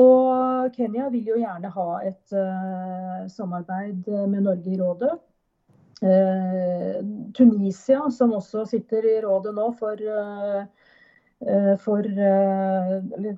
Og 0.00 0.74
Kenya 0.74 1.08
vil 1.10 1.28
jo 1.32 1.36
gjerne 1.38 1.70
ha 1.74 1.88
et 2.06 2.34
samarbeid 3.34 4.06
med 4.30 4.44
Norge 4.46 4.70
i 4.70 4.78
rådet. 4.78 5.16
Uh, 6.00 7.00
Tunisia, 7.36 8.06
som 8.10 8.32
også 8.32 8.64
sitter 8.68 9.04
i 9.04 9.18
rådet 9.24 9.52
nå 9.56 9.66
for, 9.76 10.00
for, 11.84 12.06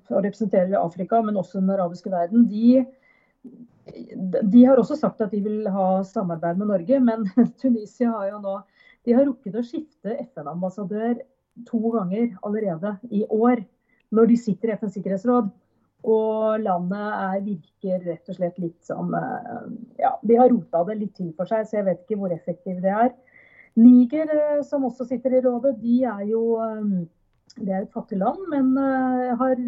for 0.07 0.18
å 0.18 0.22
representere 0.22 0.79
Afrika, 0.79 1.18
men 1.27 1.40
også 1.40 1.59
den 1.59 1.72
arabiske 1.75 2.12
verden, 2.12 2.46
de 2.51 2.85
de 3.83 4.61
har 4.64 4.79
også 4.79 4.94
sagt 4.94 5.20
at 5.25 5.33
de 5.35 5.40
vil 5.42 5.66
ha 5.75 5.87
samarbeid 6.07 6.61
med 6.61 6.70
Norge, 6.70 7.01
men 7.03 7.27
Tunisia 7.62 8.12
har 8.14 8.29
jo 8.31 8.38
nå 8.44 8.61
de 9.03 9.14
har 9.16 9.27
rukket 9.27 9.57
å 9.59 9.64
skifte 9.66 10.14
FN-ambassadør 10.29 11.16
to 11.66 11.81
ganger 11.94 12.29
allerede 12.46 12.94
i 13.11 13.25
år, 13.27 13.64
når 14.14 14.31
de 14.31 14.37
sitter 14.38 14.70
i 14.70 14.77
FNs 14.79 14.94
sikkerhetsråd. 14.96 15.48
Og 16.02 16.58
landet 16.58 17.02
er, 17.14 17.42
virker 17.46 18.06
rett 18.08 18.30
og 18.30 18.38
slett 18.38 18.56
litt 18.58 18.78
som 18.86 19.12
eh, 19.14 19.66
Ja, 20.02 20.16
de 20.22 20.38
har 20.38 20.50
rota 20.50 20.82
det 20.88 20.98
litt 20.98 21.14
til 21.18 21.30
for 21.36 21.50
seg, 21.50 21.68
så 21.68 21.78
jeg 21.78 21.86
vet 21.86 22.02
ikke 22.02 22.18
hvor 22.18 22.34
effektivt 22.34 22.82
det 22.82 22.94
er. 22.94 23.12
Niger, 23.78 24.32
eh, 24.34 24.62
som 24.66 24.88
også 24.88 25.06
sitter 25.08 25.38
i 25.38 25.42
rådet, 25.44 25.76
de 25.82 26.00
er 26.10 26.24
jo 26.32 26.42
eh, 26.64 26.96
Det 27.54 27.70
er 27.70 27.84
et 27.84 27.94
fattig 27.94 28.18
land, 28.18 28.40
men 28.48 28.72
har 29.36 29.58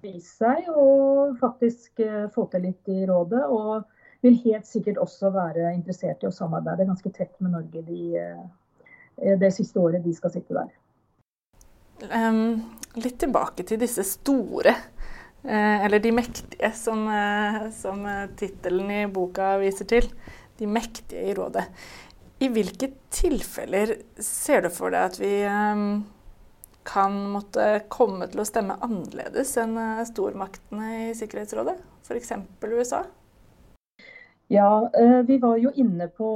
vist 0.00 0.38
seg 0.40 0.70
å 0.72 1.34
faktisk 1.36 2.00
få 2.32 2.46
til 2.48 2.64
litt 2.64 2.88
i 2.88 3.02
rådet. 3.06 3.42
Og 3.44 3.84
vil 4.24 4.38
helt 4.46 4.66
sikkert 4.66 4.96
også 4.98 5.28
være 5.34 5.74
interessert 5.76 6.24
i 6.24 6.30
å 6.30 6.32
samarbeide 6.34 6.88
ganske 6.88 7.12
tett 7.12 7.34
med 7.44 7.52
Norge 7.52 7.82
de, 7.84 8.16
det 9.42 9.52
siste 9.52 9.78
året 9.84 10.00
de 10.06 10.14
skal 10.16 10.32
sitte 10.32 10.56
der. 10.56 10.72
Um, 12.08 12.62
litt 12.96 13.18
tilbake 13.20 13.66
til 13.68 13.80
disse 13.82 14.04
store, 14.06 14.72
eller 15.44 16.02
de 16.02 16.12
mektige, 16.12 16.72
som, 16.74 17.06
eh, 17.08 17.70
som 17.74 18.04
tittelen 18.36 18.90
i 18.90 19.06
boka 19.06 19.56
viser 19.62 19.88
til. 19.88 20.10
De 20.58 20.66
mektige 20.66 21.30
i 21.30 21.34
rådet. 21.38 21.64
I 22.42 22.48
hvilke 22.54 22.92
tilfeller 23.10 23.96
ser 24.22 24.66
du 24.66 24.70
for 24.70 24.94
deg 24.94 25.10
at 25.12 25.18
vi 25.20 25.32
kan 26.88 27.16
måtte 27.32 27.64
komme 27.92 28.28
til 28.30 28.42
å 28.42 28.48
stemme 28.48 28.78
annerledes 28.84 29.52
enn 29.60 29.76
eh, 29.80 30.04
stormaktene 30.08 30.90
i 31.08 31.14
Sikkerhetsrådet, 31.16 31.76
f.eks. 32.06 32.32
USA? 32.64 33.02
Ja, 34.50 34.90
eh, 34.96 35.22
vi 35.26 35.38
var 35.38 35.58
jo 35.60 35.70
inne 35.76 36.06
på 36.08 36.28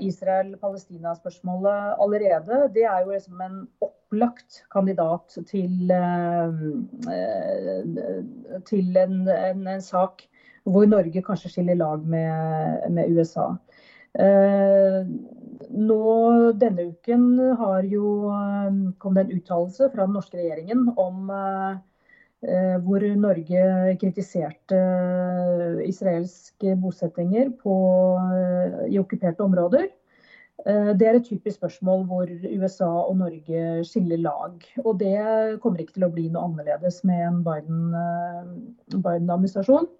Israel-Palestina-spørsmålet 0.00 1.94
allerede. 2.00 2.70
Det 2.72 2.86
er 2.88 3.02
jo 3.04 3.10
liksom 3.12 3.40
en 3.44 3.58
opplagt 3.84 4.62
kandidat 4.72 5.36
til, 5.50 5.90
eh, 5.92 6.48
til 8.64 8.96
en, 8.96 9.28
en, 9.28 9.66
en, 9.66 9.82
sak 9.84 10.24
hvor 10.64 10.88
Norge 10.88 11.22
kanskje 11.22 11.52
skiller 11.52 11.76
lag 11.76 12.06
med, 12.08 12.88
med 12.96 13.12
USA. 13.12 13.50
Eh, 14.16 15.04
nå 15.70 16.00
denne 16.64 16.88
uken 16.94 17.28
jo 17.92 18.32
kom 18.98 19.14
det 19.14 19.26
en 19.26 19.36
uttalelse 19.36 19.92
fra 19.92 20.08
den 20.08 20.16
norske 20.16 20.40
regjeringen 20.40 20.88
om 20.96 21.28
Eh, 21.30 21.76
hvor 22.40 23.04
Norge 23.20 23.62
kritiserte 24.00 24.76
eh, 24.76 25.88
israelske 25.88 26.76
bosettinger 26.80 27.50
på, 27.60 27.74
eh, 28.32 28.86
i 28.94 28.98
okkuperte 29.00 29.44
områder. 29.44 29.90
Det 30.60 31.06
er 31.08 31.16
et 31.16 31.24
typisk 31.24 31.56
spørsmål 31.56 32.02
hvor 32.04 32.28
USA 32.28 32.88
og 33.08 33.14
Norge 33.16 33.80
skiller 33.88 34.18
lag. 34.20 34.60
Og 34.84 34.98
det 35.00 35.56
kommer 35.62 35.80
ikke 35.80 35.94
til 35.94 36.04
å 36.04 36.12
bli 36.12 36.26
noe 36.28 36.50
annerledes 36.50 36.98
med 37.08 37.22
en 37.24 37.38
Biden-administrasjon. 38.92 39.88
Biden 39.88 39.96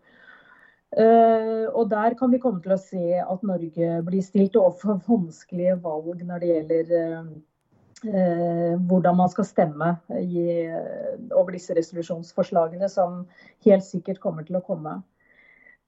og 1.73 1.89
der 1.89 2.13
kan 2.19 2.29
vi 2.29 2.43
komme 2.43 2.61
til 2.61 2.75
å 2.77 2.83
se 2.83 3.23
at 3.23 3.41
Norge 3.47 4.03
blir 4.05 4.21
stilt 4.27 4.59
overfor 4.61 5.01
vanskelige 5.07 5.79
valg 5.81 6.21
når 6.29 6.45
det 6.45 6.53
gjelder 6.53 6.85
Eh, 7.01 7.25
hvordan 8.03 9.17
man 9.17 9.29
skal 9.29 9.45
stemme 9.45 9.95
i, 10.21 10.45
eh, 10.67 11.17
over 11.33 11.53
disse 11.53 11.75
resolusjonsforslagene, 11.77 12.89
som 12.89 13.27
helt 13.65 13.85
sikkert 13.85 14.21
kommer 14.21 14.47
til 14.47 14.57
å 14.57 14.65
komme. 14.65 15.03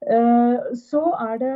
Eh, 0.02 0.74
så 0.76 1.04
er 1.30 1.38
det 1.38 1.54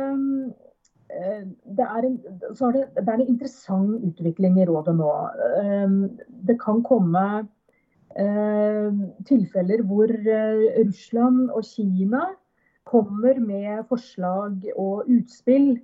det 1.07 1.85
er, 1.85 2.03
en, 2.03 2.17
det, 2.19 2.81
det 2.97 3.07
er 3.07 3.13
en 3.13 3.29
interessant 3.29 4.03
utvikling 4.03 4.57
i 4.59 4.65
rådet 4.67 4.91
nå. 4.97 5.11
Det 6.27 6.57
kan 6.59 6.81
komme 6.83 7.21
tilfeller 9.29 9.85
hvor 9.87 10.11
Russland 10.11 11.47
og 11.55 11.63
Kina 11.63 12.25
kommer 12.83 13.39
med 13.39 13.87
forslag 13.87 14.67
og 14.75 15.07
utspill 15.07 15.77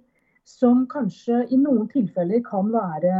som 0.47 0.83
kanskje 0.91 1.45
i 1.51 1.57
noen 1.59 1.87
tilfeller 1.91 2.43
kan 2.45 2.71
være 2.73 3.13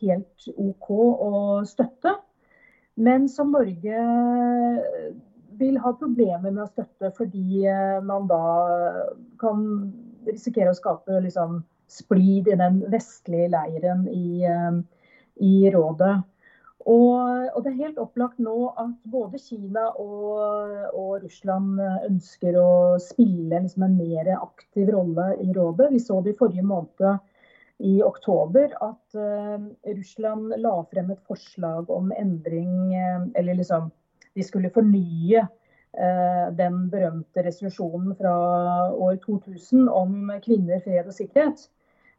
helt 0.00 0.48
OK 0.56 0.88
å 0.92 1.32
støtte, 1.68 2.16
men 2.96 3.28
som 3.28 3.52
Norge 3.52 4.00
vil 5.60 5.78
ha 5.80 5.92
problemer 5.96 6.50
med 6.50 6.64
å 6.64 6.70
støtte 6.70 7.12
fordi 7.16 7.64
eh, 7.68 7.98
man 8.04 8.26
da 8.30 8.42
kan 9.40 9.66
risikere 10.28 10.72
å 10.72 10.76
skape 10.76 11.20
liksom, 11.24 11.60
splid 11.92 12.48
i 12.48 12.58
den 12.58 12.80
vestlige 12.92 13.50
leiren 13.52 14.06
i, 14.08 14.42
eh, 14.48 14.78
i 15.44 15.54
rådet. 15.74 16.14
Og, 16.82 17.48
og, 17.54 17.58
det 17.62 17.70
er 17.70 17.84
helt 17.84 17.98
opplagt 18.02 18.40
nå 18.42 18.56
at 18.80 18.94
både 19.12 19.38
Kina 19.38 19.84
og, 20.02 20.72
og 20.98 21.22
Russland 21.22 21.78
ønsker 22.08 22.58
å 22.58 22.72
spille 23.02 23.60
liksom 23.62 23.86
en 23.86 23.98
mer 24.00 24.32
aktiv 24.34 24.90
rolle 24.90 25.28
i 25.44 25.52
rådet. 25.54 25.92
Vi 25.92 26.00
så 26.02 26.18
det 26.24 26.34
i 26.34 26.40
forrige 26.40 26.66
måned, 26.66 27.20
i 27.82 27.96
oktober, 28.02 28.70
at 28.84 29.16
uh, 29.18 29.58
Russland 29.96 30.54
la 30.62 30.74
frem 30.92 31.10
et 31.10 31.22
forslag 31.26 31.90
om 31.90 32.12
endring 32.14 32.92
uh, 32.94 33.24
Eller 33.34 33.58
liksom 33.58 33.88
de 34.36 34.44
skulle 34.46 34.70
fornye 34.72 35.42
uh, 35.42 36.46
den 36.56 36.84
berømte 36.92 37.42
resolusjonen 37.42 38.14
fra 38.20 38.34
år 38.92 39.18
2000 39.24 39.88
om 39.90 40.30
kvinner, 40.44 40.78
fred 40.84 41.08
og 41.08 41.16
sikkerhet. 41.16 41.66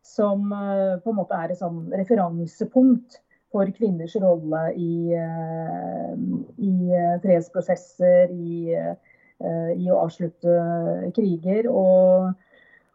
Som 0.04 0.50
på 0.52 1.12
en 1.14 1.16
måte 1.16 1.38
er 1.40 1.54
et 1.54 1.62
sånn 1.62 1.86
referansepunkt 1.96 3.22
for 3.54 3.70
kvinners 3.78 4.16
rolle 4.22 4.62
i, 4.74 5.14
eh, 5.14 6.14
i 6.58 6.72
eh, 6.98 7.18
fredsprosesser, 7.22 8.34
i, 8.34 8.74
eh, 8.74 9.74
i, 9.78 9.90
å 9.94 10.00
avslutte 10.02 10.56
kriger. 11.16 11.70
Og, 11.70 12.34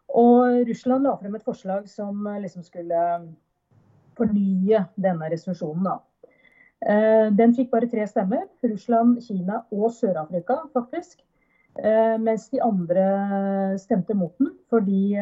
og, 0.09 0.59
Russland 0.67 1.07
la 1.07 1.15
frem 1.21 1.37
et 1.39 1.47
forslag 1.47 1.87
som 1.87 2.27
liksom 2.43 2.65
skulle 2.67 3.05
fornye 4.19 4.83
denne 4.99 5.31
resolusjonen. 5.31 5.87
Da. 5.87 5.97
Den 7.35 7.53
fikk 7.55 7.69
bare 7.71 7.87
tre 7.91 8.05
stemmer. 8.07 8.45
Russland, 8.63 9.19
Kina 9.23 9.61
og 9.71 9.93
Sør-Afrika, 9.95 10.57
faktisk. 10.75 11.21
Mens 12.19 12.49
de 12.51 12.59
andre 12.63 13.05
stemte 13.79 14.15
mot 14.17 14.33
den 14.41 14.49
fordi 14.71 15.13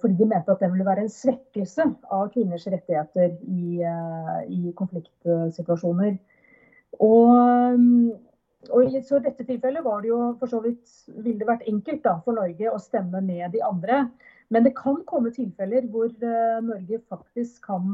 fordi 0.00 0.16
de 0.18 0.26
mente 0.26 0.50
at 0.52 0.62
det 0.62 0.70
ville 0.72 0.86
være 0.86 1.04
en 1.06 1.12
svekkelse 1.12 1.84
av 2.14 2.30
kvinners 2.34 2.66
rettigheter 2.66 3.36
i, 3.46 3.82
eh, 3.86 4.40
i 4.50 4.72
konfliktsituasjoner. 4.76 6.16
Og, 7.04 7.78
mm, 7.78 8.10
og, 8.70 8.84
i 8.84 9.02
så 9.04 9.20
dette 9.22 9.46
tilfellet 9.46 9.84
var 9.84 10.02
det 10.02 10.10
jo 10.10 10.20
for 10.40 10.50
så 10.50 10.60
vidt 10.64 10.90
ville 11.22 11.38
det 11.38 11.48
vært 11.48 11.68
enkelt 11.70 12.02
da, 12.04 12.16
for 12.24 12.38
Norge 12.38 12.72
å 12.72 12.80
stemme 12.82 13.20
med 13.22 13.52
de 13.54 13.62
andre. 13.62 14.06
Men 14.50 14.64
det 14.64 14.74
kan 14.78 15.02
komme 15.06 15.30
tilfeller 15.30 15.86
hvor 15.92 16.08
uh, 16.08 16.58
Norge 16.64 16.98
faktisk 17.12 17.60
kan, 17.68 17.84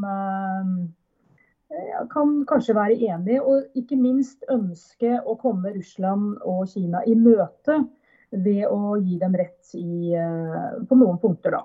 kan 2.12 2.34
kanskje 2.46 2.76
være 2.78 3.00
enig, 3.10 3.40
og 3.42 3.74
ikke 3.74 3.98
minst 3.98 4.46
ønske 4.48 5.18
å 5.26 5.34
komme 5.42 5.74
Russland 5.74 6.38
og 6.46 6.68
Kina 6.70 7.02
i 7.10 7.18
møte 7.18 7.82
ved 8.30 8.66
å 8.68 8.96
gi 8.98 9.18
dem 9.20 9.36
rett 9.38 9.74
i, 9.78 10.14
eh, 10.16 10.82
på 10.88 10.98
noen 10.98 11.20
punkter, 11.22 11.58
da. 11.58 11.64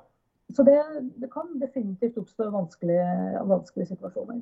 Så 0.56 0.66
det, 0.66 0.80
det 1.22 1.30
kan 1.32 1.52
definitivt 1.62 2.18
oppstå 2.18 2.50
vanskelige, 2.54 3.10
vanskelige 3.46 3.92
situasjoner. 3.94 4.42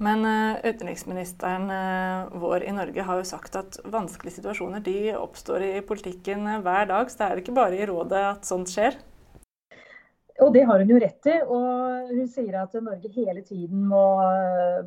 Men 0.00 0.24
eh, 0.24 0.70
utenriksministeren 0.70 1.68
eh, 1.74 2.38
vår 2.40 2.64
i 2.64 2.72
Norge 2.72 3.04
har 3.04 3.20
jo 3.20 3.28
sagt 3.28 3.58
at 3.60 3.76
vanskelige 3.84 4.38
situasjoner 4.38 4.80
de 4.84 5.12
oppstår 5.18 5.66
i 5.66 5.72
politikken 5.84 6.48
hver 6.64 6.88
dag. 6.88 7.12
Så 7.12 7.20
det 7.20 7.28
er 7.28 7.42
ikke 7.42 7.56
bare 7.58 7.76
i 7.76 7.88
rådet 7.88 8.24
at 8.30 8.48
sånt 8.48 8.72
skjer? 8.72 8.96
Og 10.40 10.54
det 10.54 10.62
har 10.64 10.80
hun 10.80 10.88
jo 10.88 11.00
rett 11.02 11.28
i. 11.28 11.36
Og 11.44 12.14
hun 12.14 12.30
sier 12.32 12.62
at 12.62 12.76
Norge 12.80 13.12
hele 13.12 13.44
tiden 13.44 13.84
må 13.90 14.04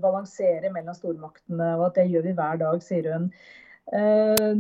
balansere 0.02 0.74
mellom 0.74 0.98
stormaktene, 0.98 1.76
og 1.78 1.92
at 1.92 2.00
det 2.00 2.10
gjør 2.10 2.26
vi 2.26 2.34
hver 2.40 2.64
dag, 2.64 2.82
sier 2.82 3.12
hun. 3.14 3.30
Eh, 3.92 4.56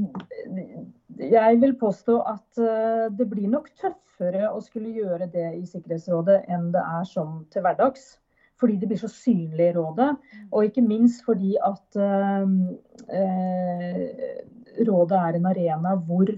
jeg 1.20 1.62
vil 1.62 1.78
påstå 1.80 2.18
at 2.28 2.60
eh, 2.60 3.06
det 3.18 3.30
blir 3.32 3.48
nok 3.48 3.70
tøffere 3.80 4.50
å 4.52 4.60
skulle 4.64 4.92
gjøre 4.92 5.30
det 5.32 5.48
i 5.62 5.64
Sikkerhetsrådet 5.70 6.44
enn 6.52 6.72
det 6.74 6.84
er 6.84 7.08
som 7.08 7.46
til 7.54 7.64
hverdags. 7.64 8.18
Fordi 8.60 8.76
det 8.80 8.88
blir 8.92 9.00
så 9.02 9.10
synlig 9.12 9.72
i 9.72 9.76
rådet. 9.76 10.12
Og 10.52 10.68
ikke 10.68 10.84
minst 10.86 11.24
fordi 11.26 11.56
at 11.64 11.98
eh, 12.00 12.44
rådet 14.88 15.18
er 15.20 15.40
en 15.40 15.50
arena 15.50 15.96
hvor, 16.08 16.30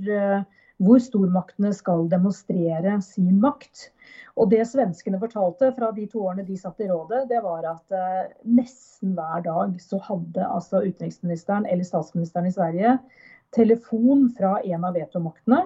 hvor 0.83 0.99
stormaktene 0.99 1.71
skal 1.75 2.07
demonstrere 2.11 2.97
sin 3.03 3.37
makt. 3.43 3.89
Og 4.35 4.49
det 4.51 4.65
svenskene 4.67 5.19
fortalte 5.21 5.71
fra 5.77 5.91
de 5.95 6.07
to 6.11 6.25
årene 6.27 6.43
de 6.47 6.57
satt 6.59 6.81
i 6.83 6.89
rådet, 6.89 7.27
det 7.29 7.39
var 7.45 7.67
at 7.69 7.95
eh, 7.95 8.33
nesten 8.57 9.13
hver 9.15 9.45
dag 9.45 9.77
så 9.81 10.01
hadde 10.03 10.49
altså 10.49 10.83
utenriksministeren 10.83 11.67
eller 11.69 11.87
statsministeren 11.87 12.49
i 12.49 12.55
Sverige 12.55 12.97
telefon 13.55 14.27
fra 14.35 14.57
en 14.63 14.83
av 14.83 14.97
vetomaktene 14.97 15.63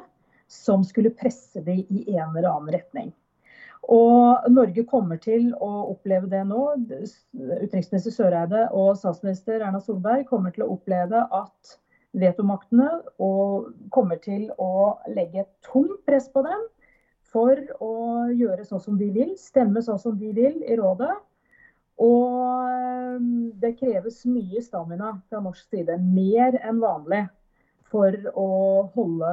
som 0.49 0.83
skulle 0.85 1.13
presse 1.13 1.61
dem 1.65 1.81
i 1.89 2.05
en 2.17 2.35
eller 2.35 2.49
annen 2.51 2.73
retning. 2.73 3.11
Og 3.89 4.49
Norge 4.51 4.83
kommer 4.85 5.17
til 5.21 5.49
å 5.55 5.69
oppleve 5.93 6.29
det 6.29 6.41
nå. 6.45 6.63
Utenriksminister 6.83 8.13
Søreide 8.13 8.65
og 8.75 8.97
statsminister 8.99 9.63
Erna 9.63 9.81
Solberg 9.81 10.27
kommer 10.29 10.53
til 10.53 10.65
å 10.65 10.73
oppleve 10.75 11.23
at 11.25 11.77
vetomaktene 12.17 12.89
og 13.21 13.69
kommer 13.93 14.17
til 14.23 14.49
å 14.57 14.97
legge 15.13 15.43
et 15.43 15.51
tungt 15.65 16.01
press 16.07 16.29
på 16.31 16.43
dem 16.45 16.63
for 17.29 17.59
å 17.83 17.93
gjøre 18.33 18.65
sånn 18.65 18.81
som 18.81 18.97
de 18.97 19.09
vil, 19.13 19.35
stemme 19.37 19.83
sånn 19.85 19.99
som 20.01 20.15
de 20.17 20.31
vil 20.33 20.63
i 20.65 20.77
rådet. 20.79 21.11
Og 21.99 22.63
eh, 22.71 23.19
det 23.61 23.75
kreves 23.77 24.23
mye 24.25 24.63
stamina 24.63 25.13
fra 25.29 25.41
norsk 25.43 25.67
side, 25.67 25.99
mer 25.99 26.57
enn 26.63 26.79
vanlig, 26.81 27.25
for 27.89 28.13
å 28.37 28.49
holde, 28.93 29.31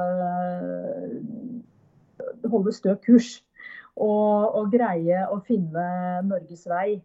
holde 2.49 2.73
stø 2.75 2.95
kurs. 3.05 3.37
Og, 3.97 4.53
og, 4.53 4.67
greie 4.73 5.23
å 5.33 5.39
finne 5.45 5.85
Norges 6.25 6.67
vei. 6.69 6.99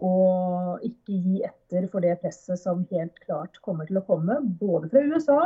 Og 0.00 0.84
ikke 0.86 1.16
gi 1.20 1.42
etter 1.44 1.88
for 1.92 2.04
det 2.04 2.16
presset 2.22 2.60
som 2.60 2.86
helt 2.92 3.18
klart 3.26 3.58
kommer 3.64 3.88
til 3.88 4.00
å 4.00 4.06
komme, 4.06 4.38
både 4.60 4.88
fra 4.92 5.02
USA 5.04 5.42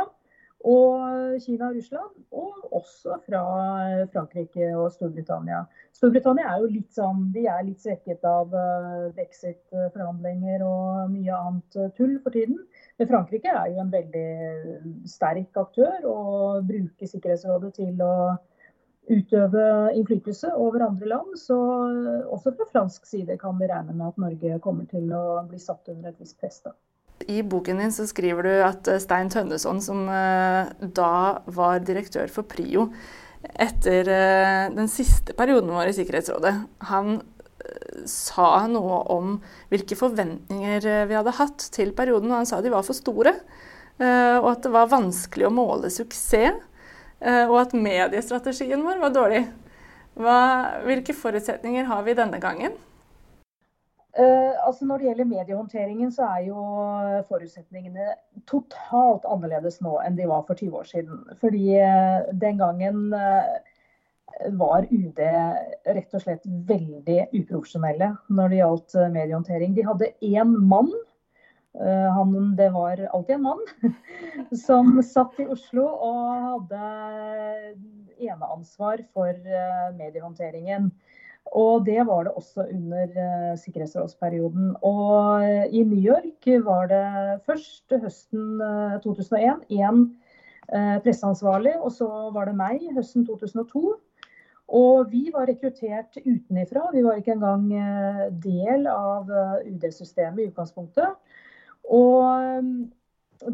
og 0.65 1.35
Kina 1.43 1.67
og 1.69 1.75
Russland, 1.77 2.13
og 2.33 2.71
også 2.73 3.19
fra 3.27 3.41
Frankrike 4.13 4.71
og 4.73 4.87
Storbritannia. 4.95 5.61
Storbritannia 5.93 6.47
er 6.49 6.63
jo 6.63 6.71
litt 6.71 6.95
sånn, 6.95 7.27
de 7.35 7.45
er 7.51 7.67
litt 7.67 7.83
svekket 7.83 8.25
av 8.25 8.53
uh, 8.55 9.11
brexit-forhandlinger 9.17 10.65
og 10.65 11.11
mye 11.13 11.37
annet 11.37 11.77
uh, 11.77 11.91
tull 11.97 12.17
for 12.23 12.33
tiden. 12.33 12.57
Men 12.97 13.11
Frankrike 13.11 13.53
er 13.53 13.75
jo 13.75 13.83
en 13.83 13.93
veldig 13.93 14.25
sterk 15.11 15.61
aktør 15.61 16.09
og 16.09 16.65
bruker 16.71 17.13
Sikkerhetsrådet 17.13 17.75
til 17.77 18.01
å 18.01 18.15
utøve 19.11 19.65
innflytelse 19.95 20.53
over 20.55 20.87
andre 20.87 21.11
land. 21.13 21.37
Så 21.39 21.57
også 22.31 22.55
fra 22.55 22.67
fransk 22.71 23.05
side 23.09 23.37
kan 23.41 23.57
vi 23.59 23.69
regne 23.69 23.93
med 23.93 24.09
at 24.11 24.21
Norge 24.21 24.59
kommer 24.63 24.89
til 24.89 25.11
å 25.13 25.43
bli 25.49 25.61
satt 25.61 25.93
under 25.93 26.11
et 26.11 26.21
visst 26.21 26.39
press. 26.41 26.63
I 27.27 27.41
boken 27.43 27.79
din 27.79 27.93
så 27.95 28.05
skriver 28.09 28.45
du 28.45 28.53
at 28.65 28.87
eh, 28.91 28.99
Stein 29.01 29.29
Tønneson, 29.31 29.79
som 29.83 30.03
eh, 30.11 30.67
da 30.79 31.41
var 31.45 31.85
direktør 31.85 32.31
for 32.31 32.47
Prio 32.49 32.89
etter 33.45 34.09
eh, 34.09 34.65
den 34.73 34.89
siste 34.91 35.35
perioden 35.37 35.71
vår 35.73 35.91
i 35.91 35.95
Sikkerhetsrådet, 35.99 36.55
han 36.91 37.21
sa 38.05 38.67
noe 38.69 38.99
om 39.09 39.37
hvilke 39.71 39.95
forventninger 39.97 40.83
vi 41.09 41.15
hadde 41.17 41.33
hatt 41.33 41.63
til 41.73 41.95
perioden. 41.97 42.29
og 42.29 42.43
Han 42.43 42.49
sa 42.49 42.59
de 42.61 42.69
var 42.69 42.85
for 42.85 42.93
store, 42.93 43.31
og 43.97 44.47
at 44.51 44.61
det 44.61 44.71
var 44.75 44.91
vanskelig 44.91 45.47
å 45.47 45.53
måle 45.55 45.89
suksess. 45.89 46.59
Og 47.23 47.55
at 47.61 47.71
mediestrategien 47.73 48.83
vår 48.83 48.99
var 49.01 49.13
dårlig. 49.15 49.45
Hva, 50.19 50.35
hvilke 50.87 51.15
forutsetninger 51.15 51.87
har 51.89 52.03
vi 52.05 52.15
denne 52.15 52.39
gangen? 52.43 52.75
Uh, 54.19 54.67
altså 54.67 54.85
Når 54.85 54.97
det 54.97 55.07
gjelder 55.09 55.25
mediehåndteringen, 55.27 56.11
så 56.11 56.23
er 56.37 56.45
jo 56.47 56.61
forutsetningene 57.27 58.13
totalt 58.47 59.25
annerledes 59.27 59.81
nå 59.83 59.97
enn 60.05 60.15
de 60.15 60.27
var 60.29 60.45
for 60.47 60.55
20 60.55 60.77
år 60.79 60.87
siden. 60.87 61.17
Fordi 61.41 61.65
uh, 61.83 62.29
den 62.31 62.61
gangen 62.61 63.09
uh, 63.11 63.57
var 64.55 64.87
UD 64.87 65.19
rett 65.19 66.15
og 66.15 66.23
slett 66.23 66.47
veldig 66.47 67.19
uprofesjonelle 67.41 68.13
når 68.31 68.53
det 68.53 68.61
gjaldt 68.61 68.97
mediehåndtering. 69.17 69.75
De 69.75 69.85
hadde 69.87 70.11
én 70.23 70.55
mann, 70.71 70.91
han, 71.75 72.29
det 72.55 72.69
var 72.71 73.01
alltid 73.11 73.35
en 73.35 73.41
mann, 73.43 73.63
som 74.65 74.93
satt 75.03 75.39
i 75.43 75.47
Oslo 75.51 75.83
og 75.83 76.45
hadde 76.45 77.73
eneansvar 78.15 79.03
for 79.11 79.35
mediehåndteringen. 79.97 80.87
Og 81.53 81.85
det 81.85 82.01
var 82.07 82.25
det 82.25 82.33
også 82.33 82.65
under 82.73 83.11
uh, 83.15 83.57
sikkerhetsrådsperioden. 83.59 84.75
Og 84.81 85.45
i 85.69 85.83
New 85.83 85.99
York 85.99 86.47
var 86.65 86.89
det 86.89 87.41
først 87.45 87.93
høsten 88.01 88.61
uh, 88.61 88.97
2001 89.03 89.67
én 89.69 90.07
presseansvarlig, 91.05 91.75
og 91.77 91.91
så 91.93 92.07
var 92.33 92.47
det 92.49 92.55
meg 92.57 92.81
høsten 92.95 93.21
2002. 93.27 93.91
Og 94.73 95.11
vi 95.11 95.27
var 95.29 95.45
rekruttert 95.45 96.17
utenifra. 96.23 96.87
Vi 96.89 97.03
var 97.05 97.19
ikke 97.19 97.35
engang 97.35 97.67
del 98.41 98.87
av 98.89 99.29
UD-systemet 99.61 100.41
i 100.41 100.47
utgangspunktet. 100.49 101.13
Og 101.93 102.65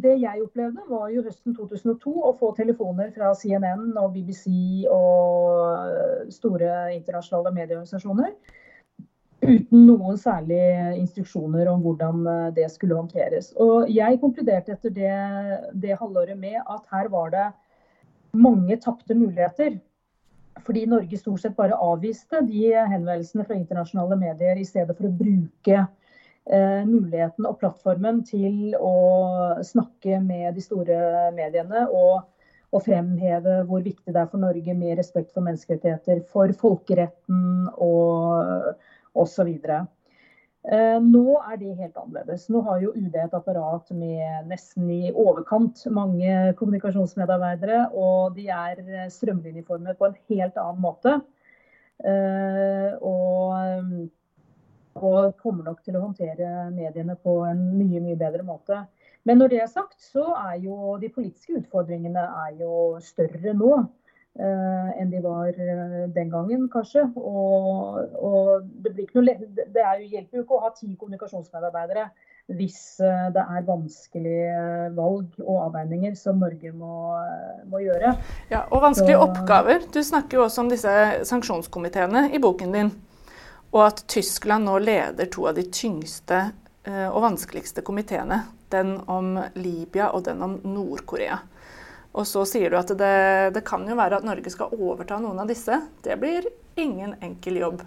det 0.01 0.13
jeg 0.21 0.43
opplevde, 0.43 0.84
var 0.88 1.09
jo 1.11 1.23
høsten 1.25 1.55
2002 1.57 2.13
å 2.29 2.34
få 2.39 2.51
telefoner 2.55 3.11
fra 3.15 3.34
CNN 3.36 3.91
og 3.99 4.13
BBC 4.15 4.45
og 4.91 6.32
store 6.32 6.91
internasjonale 6.95 7.53
medieorganisasjoner 7.55 8.36
uten 9.41 9.88
noen 9.88 10.19
særlige 10.21 10.95
instruksjoner 10.99 11.69
om 11.71 11.82
hvordan 11.82 12.25
eh, 12.29 12.49
det 12.57 12.67
skulle 12.71 12.97
håndteres. 12.97 13.51
Og 13.57 13.89
jeg 13.89 14.19
konkluderte 14.21 14.75
etter 14.75 14.93
det, 14.93 15.13
det 15.82 15.97
halvåret 15.97 16.38
med 16.38 16.59
at 16.61 16.84
her 16.93 17.09
var 17.09 17.32
det 17.34 17.47
mange 18.38 18.77
tapte 18.84 19.17
muligheter. 19.17 19.79
Fordi 20.61 20.86
Norge 20.86 21.17
stort 21.17 21.41
sett 21.41 21.57
bare 21.57 21.79
avviste 21.79 22.43
de 22.45 22.69
henvendelsene 22.75 23.47
fra 23.47 23.57
internasjonale 23.57 24.19
medier 24.19 24.59
i 24.61 24.67
stedet 24.67 24.93
for 24.97 25.09
å 25.09 25.15
bruke 25.15 25.86
muligheten 26.49 27.45
og 27.45 27.59
plattformen 27.61 28.23
til 28.25 28.73
å 28.75 28.93
snakke 29.63 30.17
med 30.25 30.55
de 30.57 30.63
store 30.65 30.95
mediene 31.35 31.83
og, 31.85 32.23
og, 32.71 32.79
fremheve 32.81 33.59
hvor 33.69 33.83
viktig 33.85 34.09
det 34.09 34.23
er 34.23 34.31
for 34.31 34.41
Norge 34.41 34.73
med 34.73 34.97
respekt 34.97 35.29
for 35.35 35.45
menneskerettigheter, 35.45 36.23
for 36.33 36.51
folkeretten 36.63 37.69
og 37.77 38.73
osv. 39.13 39.53
Eh, 40.61 40.97
nå 41.01 41.39
er 41.41 41.57
det 41.57 41.71
helt 41.79 41.95
annerledes. 41.97 42.45
Nå 42.53 42.61
har 42.67 42.81
jo 42.83 42.93
UD 42.93 43.15
et 43.17 43.33
apparat 43.33 43.87
med 43.97 44.49
nesten 44.51 44.89
i 44.93 45.09
overkant 45.09 45.81
mange 45.89 46.53
kommunikasjonsmedarbeidere, 46.59 47.87
og 47.97 48.35
de 48.37 48.45
er 48.53 49.09
strømlinjeformet 49.09 49.97
på 49.97 50.11
en 50.11 50.19
helt 50.29 50.59
annen 50.61 50.83
måte. 50.83 51.17
Eh, 52.05 52.93
og 53.01 54.11
og 54.99 55.37
kommer 55.41 55.69
nok 55.69 55.83
til 55.85 55.95
å 55.97 56.03
håndtere 56.05 56.69
mediene 56.73 57.15
på 57.19 57.41
en 57.47 57.61
mye, 57.77 58.01
mye 58.03 58.19
bedre 58.19 58.43
måte. 58.47 58.81
Men 59.27 59.37
når 59.37 59.53
det 59.53 59.61
er 59.61 59.69
sagt, 59.69 59.99
så 60.01 60.31
er 60.33 60.57
jo 60.63 60.97
de 61.01 61.09
politiske 61.13 61.59
utfordringene 61.59 62.23
jo 62.59 62.97
større 63.05 63.53
nå 63.53 63.71
eh, 63.77 64.89
enn 64.97 65.11
de 65.11 65.21
var 65.21 65.51
eh, 65.53 66.09
den 66.15 66.31
gangen, 66.33 66.65
kanskje. 66.73 67.05
Og, 67.15 68.01
og 68.17 68.65
det, 68.81 69.07
noe, 69.13 69.37
det 69.45 69.85
jo, 69.85 70.09
hjelper 70.15 70.39
jo 70.39 70.45
ikke 70.45 70.57
å 70.57 70.63
ha 70.65 70.73
ti 70.77 70.89
kommunikasjonsmedarbeidere 70.95 72.09
hvis 72.57 72.99
eh, 73.05 73.29
det 73.35 73.43
er 73.45 73.67
vanskelige 73.67 74.65
valg 74.97 75.37
og 75.45 75.61
avveininger 75.67 76.17
som 76.19 76.41
Norge 76.41 76.73
må, 76.73 77.13
må 77.69 77.83
gjøre. 77.85 78.15
Ja, 78.51 78.65
Og 78.71 78.81
vanskelige 78.83 79.21
så, 79.21 79.29
oppgaver. 79.29 79.85
Du 79.93 80.01
snakker 80.03 80.39
jo 80.41 80.47
også 80.47 80.65
om 80.65 80.73
disse 80.73 80.97
sanksjonskomiteene 81.29 82.31
i 82.33 82.41
boken 82.41 82.75
din. 82.75 82.93
Og 83.72 83.86
at 83.86 84.03
Tyskland 84.11 84.67
nå 84.67 84.80
leder 84.84 85.30
to 85.32 85.45
av 85.47 85.55
de 85.55 85.63
tyngste 85.72 86.41
eh, 86.84 87.07
og 87.07 87.22
vanskeligste 87.24 87.84
komiteene. 87.88 88.43
Den 88.72 88.97
om 89.11 89.38
Libya 89.55 90.11
og 90.15 90.26
den 90.28 90.43
om 90.43 90.57
Nord-Korea. 90.63 91.39
Og 92.11 92.28
så 92.28 92.43
sier 92.47 92.72
du 92.72 92.76
at 92.80 92.91
det, 92.99 93.15
det, 93.55 93.63
kan 93.67 93.88
jo 93.88 93.95
være 93.95 94.19
at 94.19 94.28
Norge 94.28 94.51
skal 94.51 94.76
overta 94.76 95.19
noen 95.24 95.39
av 95.39 95.47
disse. 95.47 95.78
Det 96.03 96.17
blir 96.19 96.47
ingen 96.76 97.15
enkel 97.24 97.61
jobb. 97.61 97.84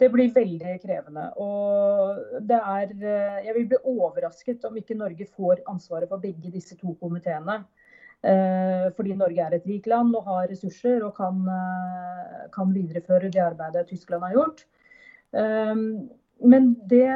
Det 0.00 0.08
blir 0.10 0.32
veldig 0.34 0.78
krevende. 0.82 1.26
Og 1.36 2.40
det 2.48 2.58
er 2.58 2.96
eh, 2.96 3.44
Jeg 3.46 3.56
vil 3.58 3.68
bli 3.74 3.82
overrasket 3.92 4.64
om 4.68 4.80
ikke 4.80 4.96
Norge 4.96 5.28
får 5.28 5.60
ansvaret 5.68 6.08
for 6.08 6.24
begge 6.24 6.54
disse 6.54 6.78
to 6.80 6.96
komiteene. 7.00 7.60
Eh, 8.22 8.88
fordi 8.94 9.16
Norge 9.18 9.42
er 9.42 9.56
et 9.56 9.64
rikt 9.66 9.88
land 9.90 10.14
og 10.14 10.28
har 10.30 10.46
ressurser 10.50 11.02
og 11.02 11.16
kan, 11.16 11.42
eh, 11.50 12.48
kan 12.54 12.70
videreføre 12.70 13.30
det 13.30 13.42
arbeidet 13.42 13.88
Tyskland 13.88 14.22
har 14.22 14.36
gjort. 14.36 14.64
Eh, 15.34 15.74
men 16.44 16.74
det, 16.90 17.06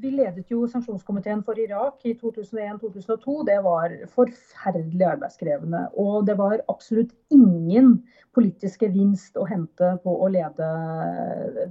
vi 0.00 0.10
ledet 0.10 0.48
jo 0.48 0.66
sanksjonskomiteen 0.66 1.42
for 1.44 1.58
Irak 1.60 2.04
i 2.04 2.14
2001-2002. 2.14 3.44
Det 3.44 3.58
var 3.64 3.92
forferdelig 4.08 5.04
arbeidskrevende. 5.04 5.82
Og 6.00 6.24
det 6.26 6.38
var 6.38 6.62
absolutt 6.72 7.12
ingen 7.30 7.98
politisk 8.32 8.86
gevinst 8.86 9.36
å 9.36 9.44
hente 9.48 9.98
på 10.04 10.16
å 10.16 10.30
lede 10.32 10.70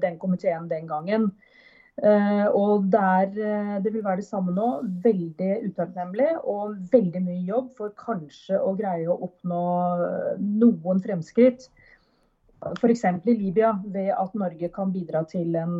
den 0.02 0.20
komiteen 0.22 0.70
den 0.70 0.86
gangen. 0.88 1.32
Uh, 2.02 2.50
og 2.58 2.88
der, 2.90 3.28
uh, 3.38 3.84
det 3.84 3.92
vil 3.94 4.04
være 4.04 4.24
det 4.24 4.26
samme 4.26 4.52
nå. 4.52 4.70
Veldig 5.04 5.52
utakknemlig 5.68 6.32
og 6.42 6.80
veldig 6.92 7.22
mye 7.22 7.44
jobb 7.46 7.68
for 7.78 7.94
kanskje 8.00 8.58
å 8.58 8.74
greie 8.80 9.06
å 9.06 9.20
oppnå 9.28 9.66
uh, 10.02 10.32
noen 10.42 11.04
fremskritt. 11.04 11.68
F.eks. 12.80 13.06
i 13.30 13.36
Libya, 13.38 13.76
ved 13.94 14.10
at 14.16 14.34
Norge 14.40 14.72
kan 14.74 14.94
bidra 14.94 15.22
til 15.30 15.54
en 15.60 15.76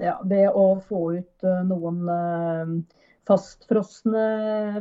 ja, 0.00 0.16
Ved 0.26 0.56
å 0.56 0.80
få 0.82 1.00
ut 1.20 1.44
noen 1.68 2.00
fastfrosne 3.28 4.24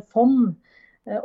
fond, 0.10 0.56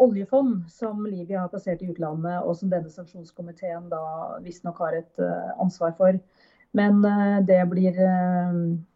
oljefond, 0.02 0.66
som 0.68 1.06
Libya 1.06 1.44
har 1.44 1.52
plassert 1.54 1.80
i 1.86 1.88
utlandet, 1.88 2.42
og 2.42 2.58
som 2.58 2.68
denne 2.68 2.92
sanksjonskomiteen 2.92 3.88
da 3.88 4.02
visstnok 4.44 4.82
har 4.84 4.98
et 4.98 5.24
ansvar 5.62 5.96
for. 5.96 6.20
Men 6.72 7.04
eh, 7.04 7.38
det 7.46 7.60
blir, 7.70 8.00
eh, 8.00 8.54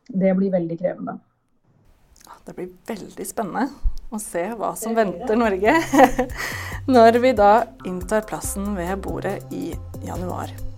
det 0.09 0.35
blir 0.35 0.51
veldig 0.51 0.79
krevende. 0.79 1.18
Det 2.45 2.57
blir 2.57 2.71
veldig 2.89 3.27
spennende 3.29 3.68
å 4.11 4.18
se 4.18 4.43
hva 4.59 4.73
som 4.79 4.97
venter 4.97 5.39
Norge 5.39 5.77
når 6.95 7.21
vi 7.23 7.35
da 7.37 7.53
inntar 7.87 8.27
plassen 8.27 8.73
ved 8.79 8.97
bordet 9.05 9.39
i 9.55 9.71
januar. 10.07 10.70